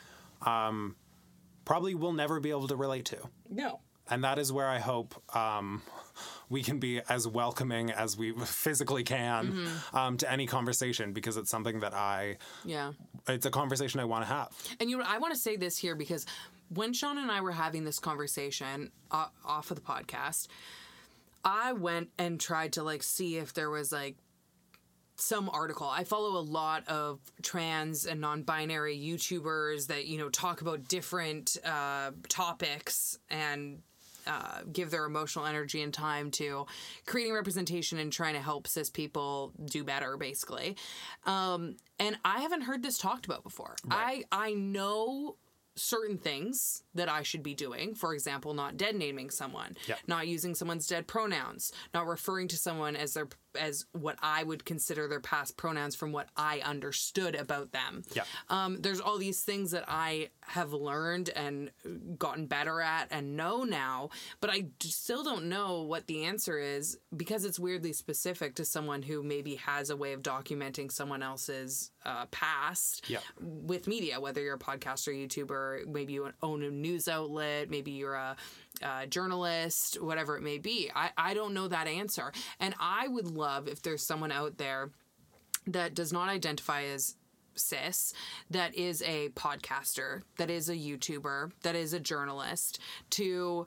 [0.45, 0.95] um,
[1.65, 3.17] probably will never be able to relate to.
[3.49, 3.81] No.
[4.09, 5.81] And that is where I hope um,
[6.49, 9.95] we can be as welcoming as we physically can Mm-hmm.
[9.95, 12.93] um, to any conversation because it's something that I, Yeah.
[13.27, 14.49] it's a conversation I want to have.
[14.79, 16.25] And you know, I want to say this here because
[16.69, 20.47] when Sean and I were having this conversation uh, off of the podcast,
[21.43, 24.17] I went and tried to like see if there was like
[25.15, 25.87] some article.
[25.87, 31.57] I follow a lot of trans and non-binary YouTubers that you know talk about different
[31.65, 33.79] uh, topics and
[34.29, 36.65] uh, give their emotional energy and time to
[37.05, 40.77] creating representation and trying to help cis people do better, basically.
[41.25, 43.75] Um, and I haven't heard this talked about before.
[43.91, 45.35] I I know
[45.75, 47.95] certain things that I should be doing.
[47.95, 49.95] For example, not dead naming someone, Yeah.
[50.07, 54.65] not using someone's dead pronouns, not referring to someone as their as what I would
[54.65, 58.03] consider their past pronouns from what I understood about them.
[58.15, 58.23] Yeah.
[58.49, 61.69] Um, there's all these things that I have learned and
[62.17, 64.09] gotten better at and know now,
[64.41, 69.01] but I still don't know what the answer is because it's weirdly specific to someone
[69.03, 73.19] who maybe has a way of documenting someone else's uh, past Yeah.
[73.39, 78.15] with media, whether you're a podcaster, YouTuber, maybe you own a news outlet, maybe you're
[78.15, 78.35] a,
[78.83, 80.91] uh journalist, whatever it may be.
[80.95, 82.31] I, I don't know that answer.
[82.59, 84.91] And I would love if there's someone out there
[85.67, 87.15] that does not identify as
[87.55, 88.13] cis
[88.49, 92.79] that is a podcaster that is a youtuber that is a journalist
[93.09, 93.65] to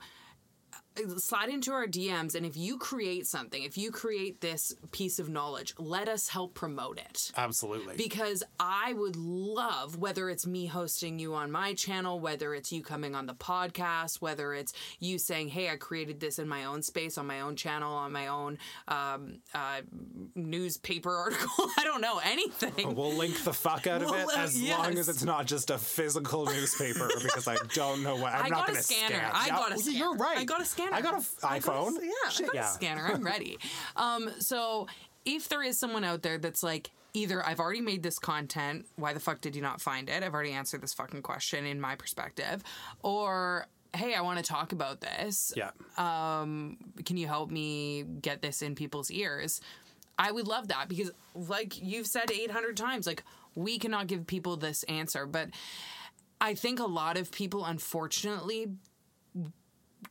[1.17, 5.29] slide into our DMs and if you create something if you create this piece of
[5.29, 7.95] knowledge let us help promote it Absolutely.
[7.97, 12.81] because I would love whether it's me hosting you on my channel, whether it's you
[12.83, 16.81] coming on the podcast, whether it's you saying, "Hey, I created this in my own
[16.81, 19.81] space, on my own channel, on my own um, uh,
[20.35, 22.95] newspaper article." I don't know anything.
[22.95, 25.69] We'll link the fuck out of We'll it link- as long as it's not just
[25.69, 29.15] a physical newspaper because I don't know what I'm I not going a to scanner.
[29.15, 29.31] scan.
[29.33, 29.97] I got a scanner.
[29.97, 30.37] You're right.
[30.37, 30.82] I got a scanner.
[30.91, 31.97] I got a f- I got a- iPhone.
[32.01, 32.69] yeah, Shit, I got yeah.
[32.69, 33.05] a scanner.
[33.07, 33.57] I'm ready.
[33.95, 34.87] Um, so
[35.25, 39.13] if there is someone out there that's like, either I've already made this content, why
[39.13, 40.23] the fuck did you not find it?
[40.23, 42.63] I've already answered this fucking question in my perspective,
[43.03, 45.53] or hey, I want to talk about this.
[45.55, 45.69] Yeah.
[45.97, 49.61] Um, Can you help me get this in people's ears?
[50.17, 53.23] I would love that because, like you've said 800 times, like
[53.55, 55.49] we cannot give people this answer, but
[56.41, 58.67] I think a lot of people, unfortunately,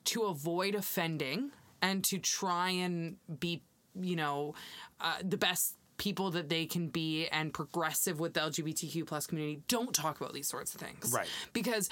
[0.04, 1.50] to avoid offending
[1.80, 3.62] and to try and be,
[4.00, 4.54] you know,
[5.00, 9.62] uh, the best people that they can be and progressive with the LGBTQ plus community,
[9.68, 11.12] don't talk about these sorts of things.
[11.14, 11.28] Right.
[11.52, 11.88] Because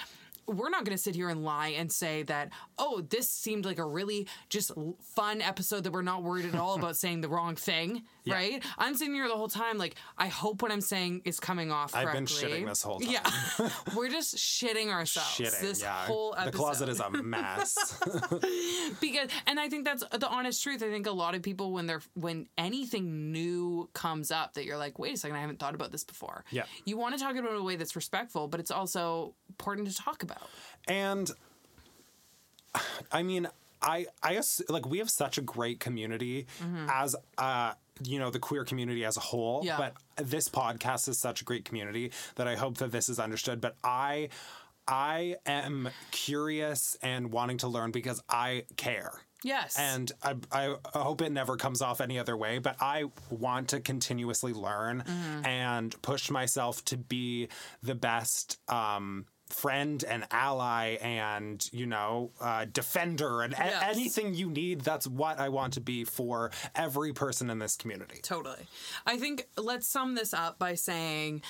[0.50, 3.78] we're not going to sit here and lie and say that oh this seemed like
[3.78, 7.54] a really just fun episode that we're not worried at all about saying the wrong
[7.54, 11.38] thing right i'm sitting here the whole time like i hope what i'm saying is
[11.40, 13.10] coming off I've been correctly shitting this whole time.
[13.12, 16.04] yeah we're just shitting ourselves Shitting, this yeah.
[16.06, 17.98] whole episode the closet is a mess.
[19.00, 21.86] because and i think that's the honest truth i think a lot of people when
[21.86, 25.74] they're when anything new comes up that you're like wait a second i haven't thought
[25.74, 26.64] about this before Yeah.
[26.84, 29.88] you want to talk about it in a way that's respectful but it's also important
[29.88, 30.39] to talk about
[30.88, 31.30] and
[33.12, 33.48] I mean,
[33.82, 36.46] I I ass- like we have such a great community
[36.88, 37.72] as uh
[38.02, 39.76] you know the queer community as a whole Yeah.
[39.76, 43.60] but this podcast is such a great community that I hope that this is understood.
[43.60, 44.28] But I
[44.88, 49.12] I am curious and wanting to learn because I care.
[49.42, 49.78] Yes.
[49.78, 53.80] And I, I hope it never comes off any other way but i want to
[53.80, 55.02] continuously learn
[55.44, 57.48] and push myself to be
[57.82, 64.48] the best um, friend and ally and you know uh, defender and a- anything you
[64.50, 68.66] need that's what i want to be for every person in this community Totally.
[69.06, 71.42] I think let's sum this up by saying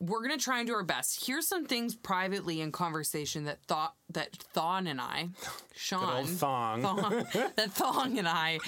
[0.00, 1.26] we're gonna try and do our best.
[1.26, 5.30] Here's some things privately in conversation that thought that Thon and I,
[5.74, 6.82] Sean, Thong.
[6.82, 7.24] Thong-
[7.56, 8.58] that Thong and I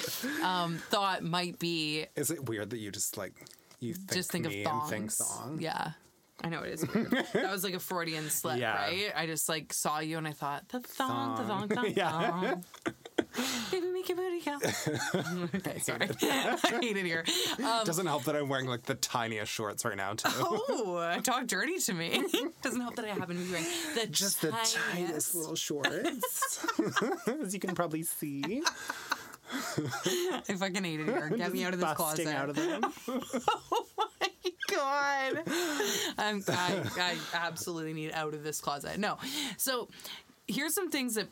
[0.42, 3.34] um, thought might be is it weird that you just like
[3.78, 4.82] you think just think of thongs.
[4.82, 5.92] and think song Yeah.
[6.42, 7.10] I know it is weird.
[7.34, 8.76] that was like a Freudian slip, Yeah.
[8.76, 9.12] right?
[9.14, 11.84] I just like saw you and I thought the thong, the thong, Thong.
[11.84, 12.30] thong, Yeah.
[12.30, 12.64] thong.
[13.70, 14.58] Baby, make your booty go.
[15.58, 16.08] okay, sorry.
[16.22, 17.24] I hate it here.
[17.62, 21.46] Um, doesn't help that i'm wearing like the tiniest shorts right now too Oh, talk
[21.46, 22.22] dirty to me.
[22.62, 26.66] Doesn't help that I happen to be wearing the just the tiniest- tiniest little shorts
[27.42, 28.62] as you can probably see
[29.52, 31.28] I fucking hate it here.
[31.36, 32.28] Get me out of this closet.
[32.28, 32.84] out of them.
[34.70, 35.42] God.
[36.18, 38.98] I'm, I, I absolutely need out of this closet.
[38.98, 39.18] No.
[39.56, 39.88] So
[40.48, 41.28] here's some things that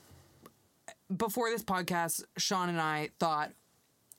[1.15, 3.53] before this podcast, Sean and I thought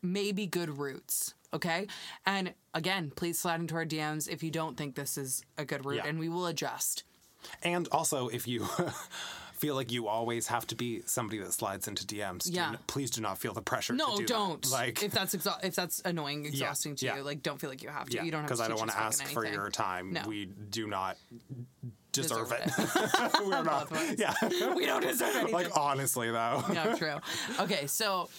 [0.01, 1.34] maybe good routes.
[1.53, 1.88] Okay.
[2.26, 5.86] And again, please slide into our DMs if you don't think this is a good
[5.86, 6.07] route Yeah.
[6.07, 7.03] and we will adjust.
[7.63, 8.67] And also, if you
[9.60, 12.70] feel like you always have to be somebody that slides into DMs, do Yeah.
[12.72, 13.93] n- please do not feel the pressure.
[13.93, 14.62] No, to do don't.
[14.64, 14.72] That.
[14.72, 17.18] Like, if that's exa- if that's annoying, exhausting to yeah.
[17.18, 18.16] you, like don't feel like you have to.
[18.18, 18.53] yeah, you don't have to.
[18.55, 20.14] because I don't want to ask for your time.
[20.14, 20.24] No.
[20.28, 21.18] We do not
[22.12, 23.41] deserve, Deserve it.
[23.45, 23.91] We're not.
[24.18, 24.34] Yeah.
[24.76, 25.53] we don't deserve anything.
[25.53, 26.64] like honestly, though.
[26.74, 27.16] no, true.
[27.60, 28.30] Okay, so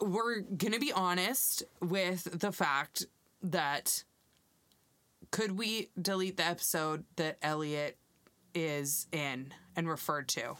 [0.00, 3.06] we're gonna be honest with the fact
[3.42, 4.04] that
[5.30, 7.96] could we delete the episode that Elliot
[8.54, 10.56] is in and referred to?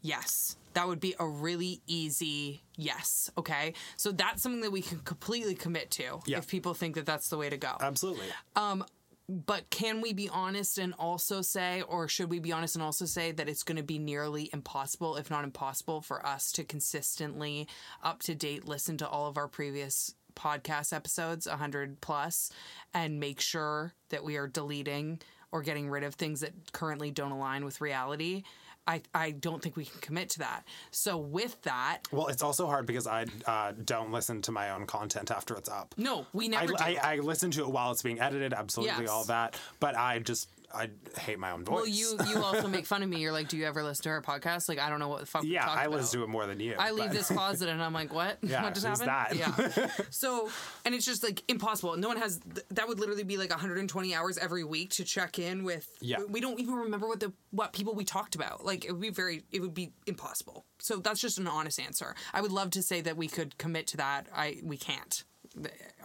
[0.00, 0.56] Yes.
[0.74, 3.30] That would be a really easy yes.
[3.36, 3.74] Okay.
[3.96, 6.38] So that's something that we can completely commit to Yeah.
[6.38, 7.76] if people think that that's the way to go.
[7.80, 8.26] Absolutely.
[8.54, 8.84] Um,
[9.28, 13.04] but can we be honest and also say, or should we be honest and also
[13.04, 17.68] say that it's going to be nearly impossible, if not impossible, for us to consistently,
[18.02, 22.50] up to date, listen to all of our previous podcast episodes, 100 plus,
[22.94, 25.20] and make sure that we are deleting
[25.52, 28.42] or getting rid of things that currently don't align with reality?
[28.86, 30.62] I, I don't think we can commit to that.
[30.92, 34.86] So, with that, Well, it's also hard because I uh, don't listen to my own
[34.86, 35.94] content after it's up.
[35.98, 36.74] no, we I, never do.
[36.80, 39.10] I, I listen to it while it's being edited, absolutely Yes.
[39.10, 39.60] all that.
[39.78, 41.74] But I just I hate my own voice.
[41.74, 43.20] well, you you also make fun of me.
[43.20, 44.68] You're like, do you ever listen to our podcast?
[44.68, 45.44] Like, I don't know what the fuck.
[45.44, 45.92] yeah, I about.
[45.96, 46.74] listen to it more than you.
[46.78, 48.38] I leave this closet and I'm like, what?
[48.42, 49.08] Yeah, what just happened?
[49.08, 49.34] that?
[49.36, 49.88] Yeah.
[50.10, 50.50] So,
[50.84, 51.96] and it's just like impossible.
[51.96, 52.38] No one has.
[52.38, 55.88] th- That would literally be like 120 hours every week to check in with.
[56.00, 56.18] Yeah.
[56.28, 58.64] We don't even remember what the what people we talked about.
[58.64, 59.44] Like it would be very.
[59.50, 60.64] It would be impossible.
[60.78, 62.14] So that's just an honest answer.
[62.34, 64.26] I would love to say that we could commit to that.
[64.34, 65.24] I we can't.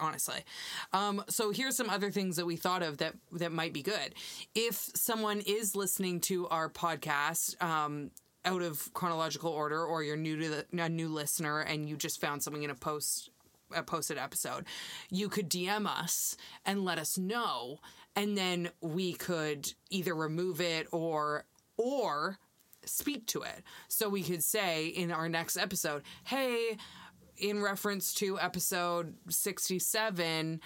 [0.00, 0.40] Honestly,
[0.92, 4.14] um, so here's some other things that we thought of that that might be good.
[4.54, 8.10] If someone is listening to our podcast, um,
[8.44, 12.20] out of chronological order or you're new to the, a new listener and you just
[12.20, 13.30] found something in a post
[13.74, 14.66] a posted episode
[15.10, 17.78] you could dm us and let us know
[18.14, 21.44] and then we could either remove it or
[21.76, 22.38] or
[22.84, 26.76] speak to it so we could say in our next episode hey
[27.50, 30.60] in reference to episode 67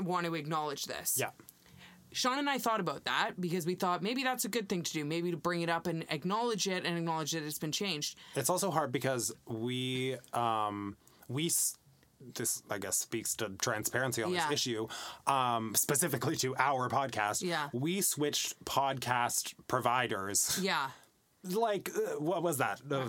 [0.00, 1.30] want to acknowledge this yeah.
[2.12, 4.92] Sean and I thought about that because we thought maybe that's a good thing to
[4.94, 5.04] do.
[5.04, 8.16] Maybe to bring it up and acknowledge it and acknowledge that it's been changed.
[8.34, 10.96] It's also hard because we um
[11.28, 11.76] we s-
[12.34, 14.48] this I guess speaks to transparency on Yeah.
[14.48, 14.88] this issue,
[15.26, 17.42] um, specifically to our podcast.
[17.42, 17.68] Yeah.
[17.74, 20.88] we switched podcast providers Yeah.
[21.44, 22.80] Like uh, what was that?
[22.90, 23.06] Uh,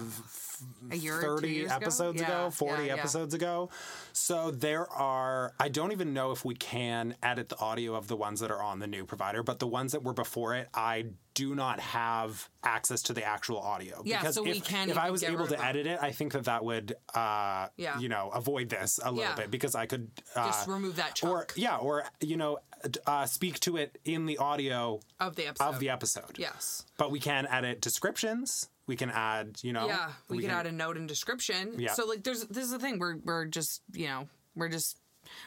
[0.92, 1.76] A year or two 30 years ago?
[1.76, 3.00] episodes Yeah, ago, 40 yeah, yeah.
[3.00, 3.70] episodes ago.
[4.14, 8.16] So there are, I don't even know if we can edit the audio of the
[8.16, 11.06] ones that are on the new provider, but the ones that were before it, I
[11.34, 14.02] do not have access to the actual audio.
[14.04, 16.34] Yeah, because so we if, can't If I was able to edit it, I think
[16.34, 17.98] that that would, uh, Yeah.
[18.00, 19.36] you know, avoid this a little Yeah.
[19.36, 22.58] bit because I could uh, Just remove that or yeah, or you know,
[23.06, 25.66] uh, speak to it in the audio of the episode.
[25.66, 26.38] of the episode.
[26.38, 26.86] Yes.
[26.98, 28.70] But we can edit descriptions.
[28.88, 31.76] We can add, you know, Yeah, we, could can- add a note in description.
[31.78, 31.94] Yeah.
[31.94, 33.00] So like, there's this is the thing.
[33.00, 34.98] We're we're just you know we're just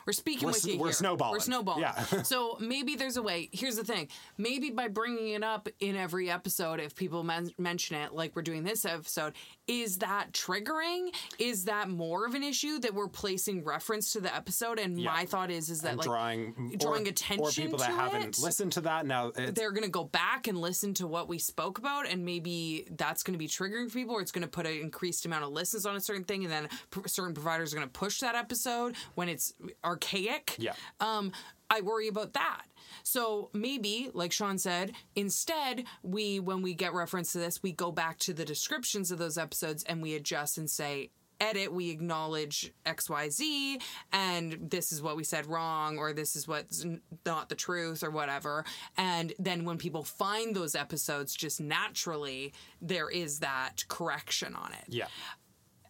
[0.07, 0.79] we're speaking We're with you.
[0.79, 0.93] we're here.
[0.93, 1.33] snowballing.
[1.33, 1.81] We're snowballing.
[1.83, 2.05] Yeah.
[2.23, 3.49] so maybe there's a way.
[3.53, 4.09] Here's the thing.
[4.39, 8.43] Maybe by bringing it up in every episode, if people men- mention it, like we're
[8.43, 9.33] doing this episode,
[9.81, 11.09] is that triggering?
[11.39, 14.79] Is that more of an issue that we're placing reference to the episode?
[14.79, 15.13] And Yeah.
[15.13, 18.23] my thought is is that and like drawing drawing or, attention or people that haven't
[18.23, 18.39] it.
[18.39, 19.31] listened to that now.
[19.31, 23.23] They're going to go back and listen to what we spoke about and maybe that's
[23.23, 25.51] going to be triggering for people or it's going to put an increased amount of
[25.53, 26.69] listens on a certain thing and then
[27.07, 29.55] certain providers are going to push that episode when it's
[29.85, 30.73] archaic Yeah.
[31.01, 31.33] um
[31.73, 32.63] i worry about that
[33.03, 37.91] so maybe like sean said instead we when we get reference to this we go
[37.91, 41.11] back to the descriptions of those episodes and we adjust and say
[41.41, 46.87] edit we acknowledge xyz and this is what we said wrong or this is what's
[47.27, 48.65] not the truth or whatever
[48.97, 54.85] and then when people find those episodes just naturally there is that correction on it
[54.89, 55.07] yeah.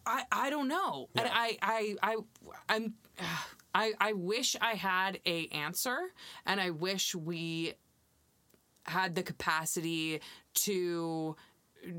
[0.05, 1.09] I, I don't know.
[1.15, 2.15] And I, I, I,
[2.69, 2.93] I'm,
[3.73, 5.97] I, I wish I had a answer
[6.45, 7.73] and I wish we
[8.85, 10.21] had the capacity
[10.53, 11.35] to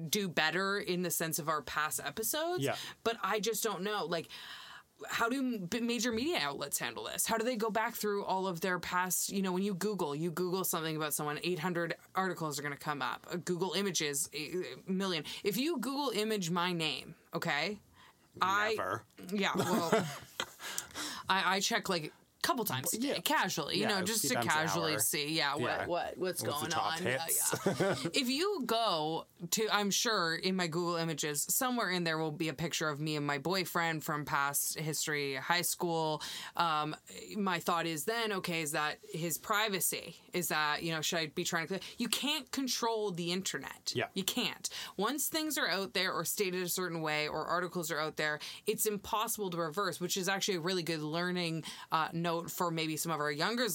[0.09, 2.63] do better in the sense of our past episodes.
[2.63, 2.77] Yeah.
[3.03, 4.07] But I just don't know.
[4.07, 4.29] Like,
[5.09, 7.27] how do major media outlets handle this?
[7.27, 9.31] How do they go back through all of their past?
[9.31, 12.79] You know, when you Google, you Google something about someone, 800 articles are going to
[12.79, 13.27] come up.
[13.31, 15.25] Uh, Google Images, a million.
[15.43, 17.79] If you Google image my name, okay,
[18.41, 19.03] I Never.
[19.33, 20.07] yeah, well,
[21.29, 22.13] I, I check like
[22.45, 23.21] couple times a day, yeah.
[23.21, 25.87] casually, you Yeah, know, just to casually see, yeah, what Yeah.
[25.87, 26.99] what what's, What's going on.
[28.13, 32.49] If you go to, I'm sure in my Google Images, somewhere in there will be
[32.49, 36.23] a picture of me and my boyfriend from past history, high school.
[36.57, 36.95] Um,
[37.37, 40.17] my thought is then, okay, is that his privacy?
[40.33, 41.81] Is that you know, should I be trying to?
[41.97, 43.93] You can't control the internet.
[43.95, 44.07] Yeah.
[44.15, 44.69] You can't.
[44.99, 48.39] Once things are out there or stated a certain way or articles are out there,
[48.67, 52.97] it's impossible to reverse, which is actually a really good learning uh, note for maybe
[52.97, 53.67] some of our younger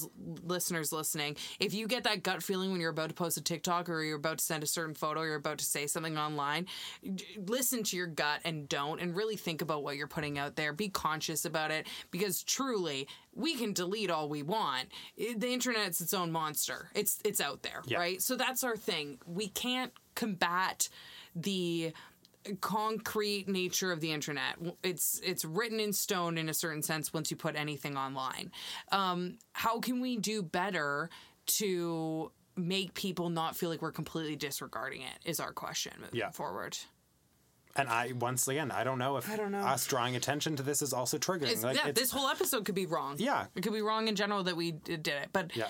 [0.44, 1.36] listeners listening.
[1.58, 4.16] If you get that gut feeling when you're about to post a TikTok or you're
[4.16, 6.66] about to send a certain photo, or you're about to say something online,
[7.36, 10.72] listen to your gut and don't, and really think about what you're putting out there.
[10.72, 14.88] Be conscious about it because truly, we can delete all we want.
[15.16, 16.90] The internet's its own monster.
[16.94, 17.98] It's it's out there, Yeah.
[17.98, 18.20] right?
[18.20, 19.18] So that's our thing.
[19.26, 20.88] We can't combat
[21.34, 21.92] the
[22.60, 24.56] concrete nature of the internet.
[24.82, 28.50] It's it's written in stone in a certain sense once you put anything online.
[28.92, 31.10] Um, how can we do better
[31.46, 35.18] to make people not feel like we're completely disregarding it?
[35.24, 36.30] Is our question moving Yeah.
[36.30, 36.76] forward.
[37.76, 39.60] And I once again, I don't know if I don't know.
[39.60, 41.52] us drawing attention to this is also triggering.
[41.52, 43.14] It's, like, yeah, this whole episode could be wrong.
[43.18, 43.46] Yeah.
[43.54, 45.68] it could be wrong in general that we did it, but Yeah.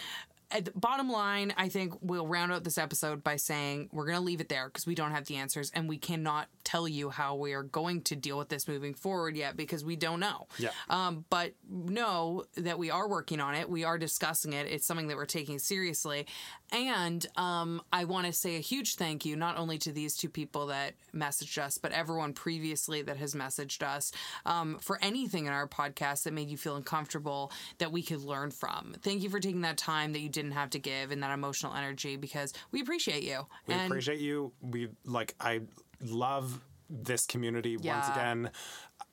[0.52, 4.18] At the bottom line, I think we'll round out this episode by saying we're going
[4.18, 7.10] to leave it there because we don't have the answers and we cannot tell you
[7.10, 10.48] how we are going to deal with this moving forward yet because we don't know.
[10.58, 10.70] Yeah.
[10.88, 13.68] Um, but know that we are working on it.
[13.68, 14.66] We are discussing it.
[14.66, 16.26] It's something that we're taking seriously.
[16.72, 20.28] And um, I want to say a huge thank you not only to these two
[20.28, 24.12] people that messaged us, but everyone previously that has messaged us
[24.46, 28.50] um, for anything in our podcast that made you feel uncomfortable that we could learn
[28.50, 28.94] from.
[29.02, 31.74] Thank you for taking that time that you didn't have to give and that emotional
[31.74, 33.46] energy because we appreciate you.
[33.66, 34.52] We and appreciate you.
[34.60, 35.62] We like I
[36.00, 38.50] love this community once again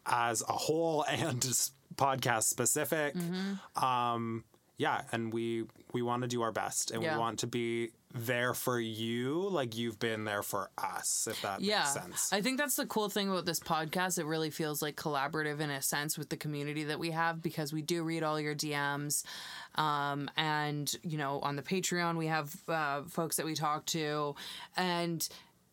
[0.06, 1.42] as a whole and
[1.96, 3.16] podcast specific.
[3.16, 3.84] Mm-hmm.
[3.84, 4.44] Um
[4.78, 7.14] yeah, and we we want to do our best and Yeah.
[7.16, 11.62] we want to be there for you like you've been there for us if that
[11.62, 12.34] yeah, makes sense.
[12.34, 14.18] I think that's the cool thing about this podcast.
[14.18, 17.74] It really feels like collaborative in a sense with the community that we have because
[17.74, 19.24] we do read all your DMs.
[19.76, 24.36] Um, and, you know, on the Patreon, we have uh, folks that we talk to.
[24.76, 25.28] And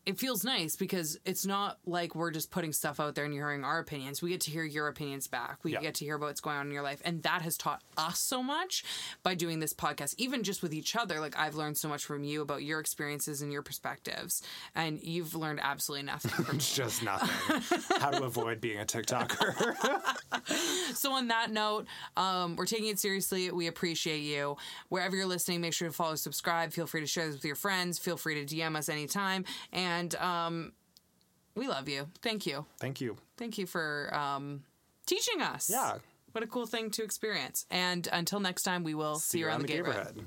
[0.06, 3.46] it feels nice because it's not like we're just putting stuff out there and you're
[3.48, 4.20] hearing our opinions.
[4.20, 5.58] We get to hear your opinions back.
[5.64, 5.80] We Yeah.
[5.80, 7.00] get to hear about what's going on in your life.
[7.04, 8.84] And that has taught us so much
[9.22, 11.20] by doing this podcast, even just with each other.
[11.20, 14.42] Like I've learned so much from you about your experiences and your perspectives.
[14.74, 16.58] And you've learned absolutely nothing.
[16.58, 17.80] Just nothing.
[18.00, 19.74] How to avoid being a TikToker.
[20.94, 21.86] so on that note,
[22.16, 23.50] um, we're taking it seriously.
[23.50, 24.56] We appreciate you.
[24.88, 26.72] Wherever you're listening, make sure to follow, subscribe.
[26.72, 27.98] Feel free to share this with your friends.
[27.98, 29.44] Feel free to DM us anytime.
[29.72, 30.72] And And um,
[31.54, 32.08] we love you.
[32.22, 32.66] Thank you.
[32.80, 33.16] Thank you.
[33.36, 34.62] Thank you for um,
[35.06, 35.70] teaching us.
[35.70, 35.98] Yeah.
[36.32, 37.64] What a cool thing to experience.
[37.70, 40.20] And until next time, we will see, you around, the, neighborhood.